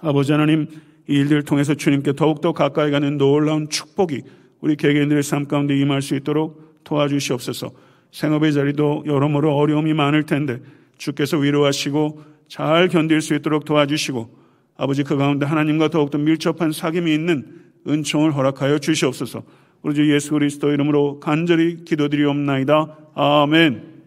아버지 0.00 0.32
하나님 0.32 0.68
이 1.08 1.14
일들을 1.14 1.42
통해서 1.44 1.74
주님께 1.74 2.12
더욱더 2.12 2.52
가까이 2.52 2.90
가는 2.90 3.16
놀라운 3.16 3.68
축복이 3.68 4.22
우리 4.60 4.76
개개인들의 4.76 5.22
삶 5.22 5.46
가운데 5.46 5.76
임할 5.78 6.02
수 6.02 6.14
있도록 6.16 6.82
도와주시옵소서. 6.84 7.70
생업의 8.12 8.52
자리도 8.52 9.04
여러모로 9.06 9.54
어려움이 9.54 9.94
많을 9.94 10.24
텐데 10.24 10.60
주께서 10.98 11.38
위로하시고 11.38 12.22
잘 12.48 12.88
견딜 12.88 13.20
수 13.20 13.34
있도록 13.34 13.64
도와주시고 13.64 14.36
아버지 14.76 15.02
그 15.02 15.16
가운데 15.16 15.46
하나님과 15.46 15.88
더욱더 15.88 16.18
밀접한 16.18 16.70
사귐이 16.70 17.12
있는 17.12 17.46
은총을 17.86 18.34
허락하여 18.34 18.78
주시옵소서. 18.78 19.42
우리 19.82 19.94
주 19.94 20.12
예수 20.12 20.32
그리스도 20.32 20.72
이름으로 20.72 21.20
간절히 21.20 21.84
기도드리옵나이다. 21.84 22.96
아멘. 23.14 23.97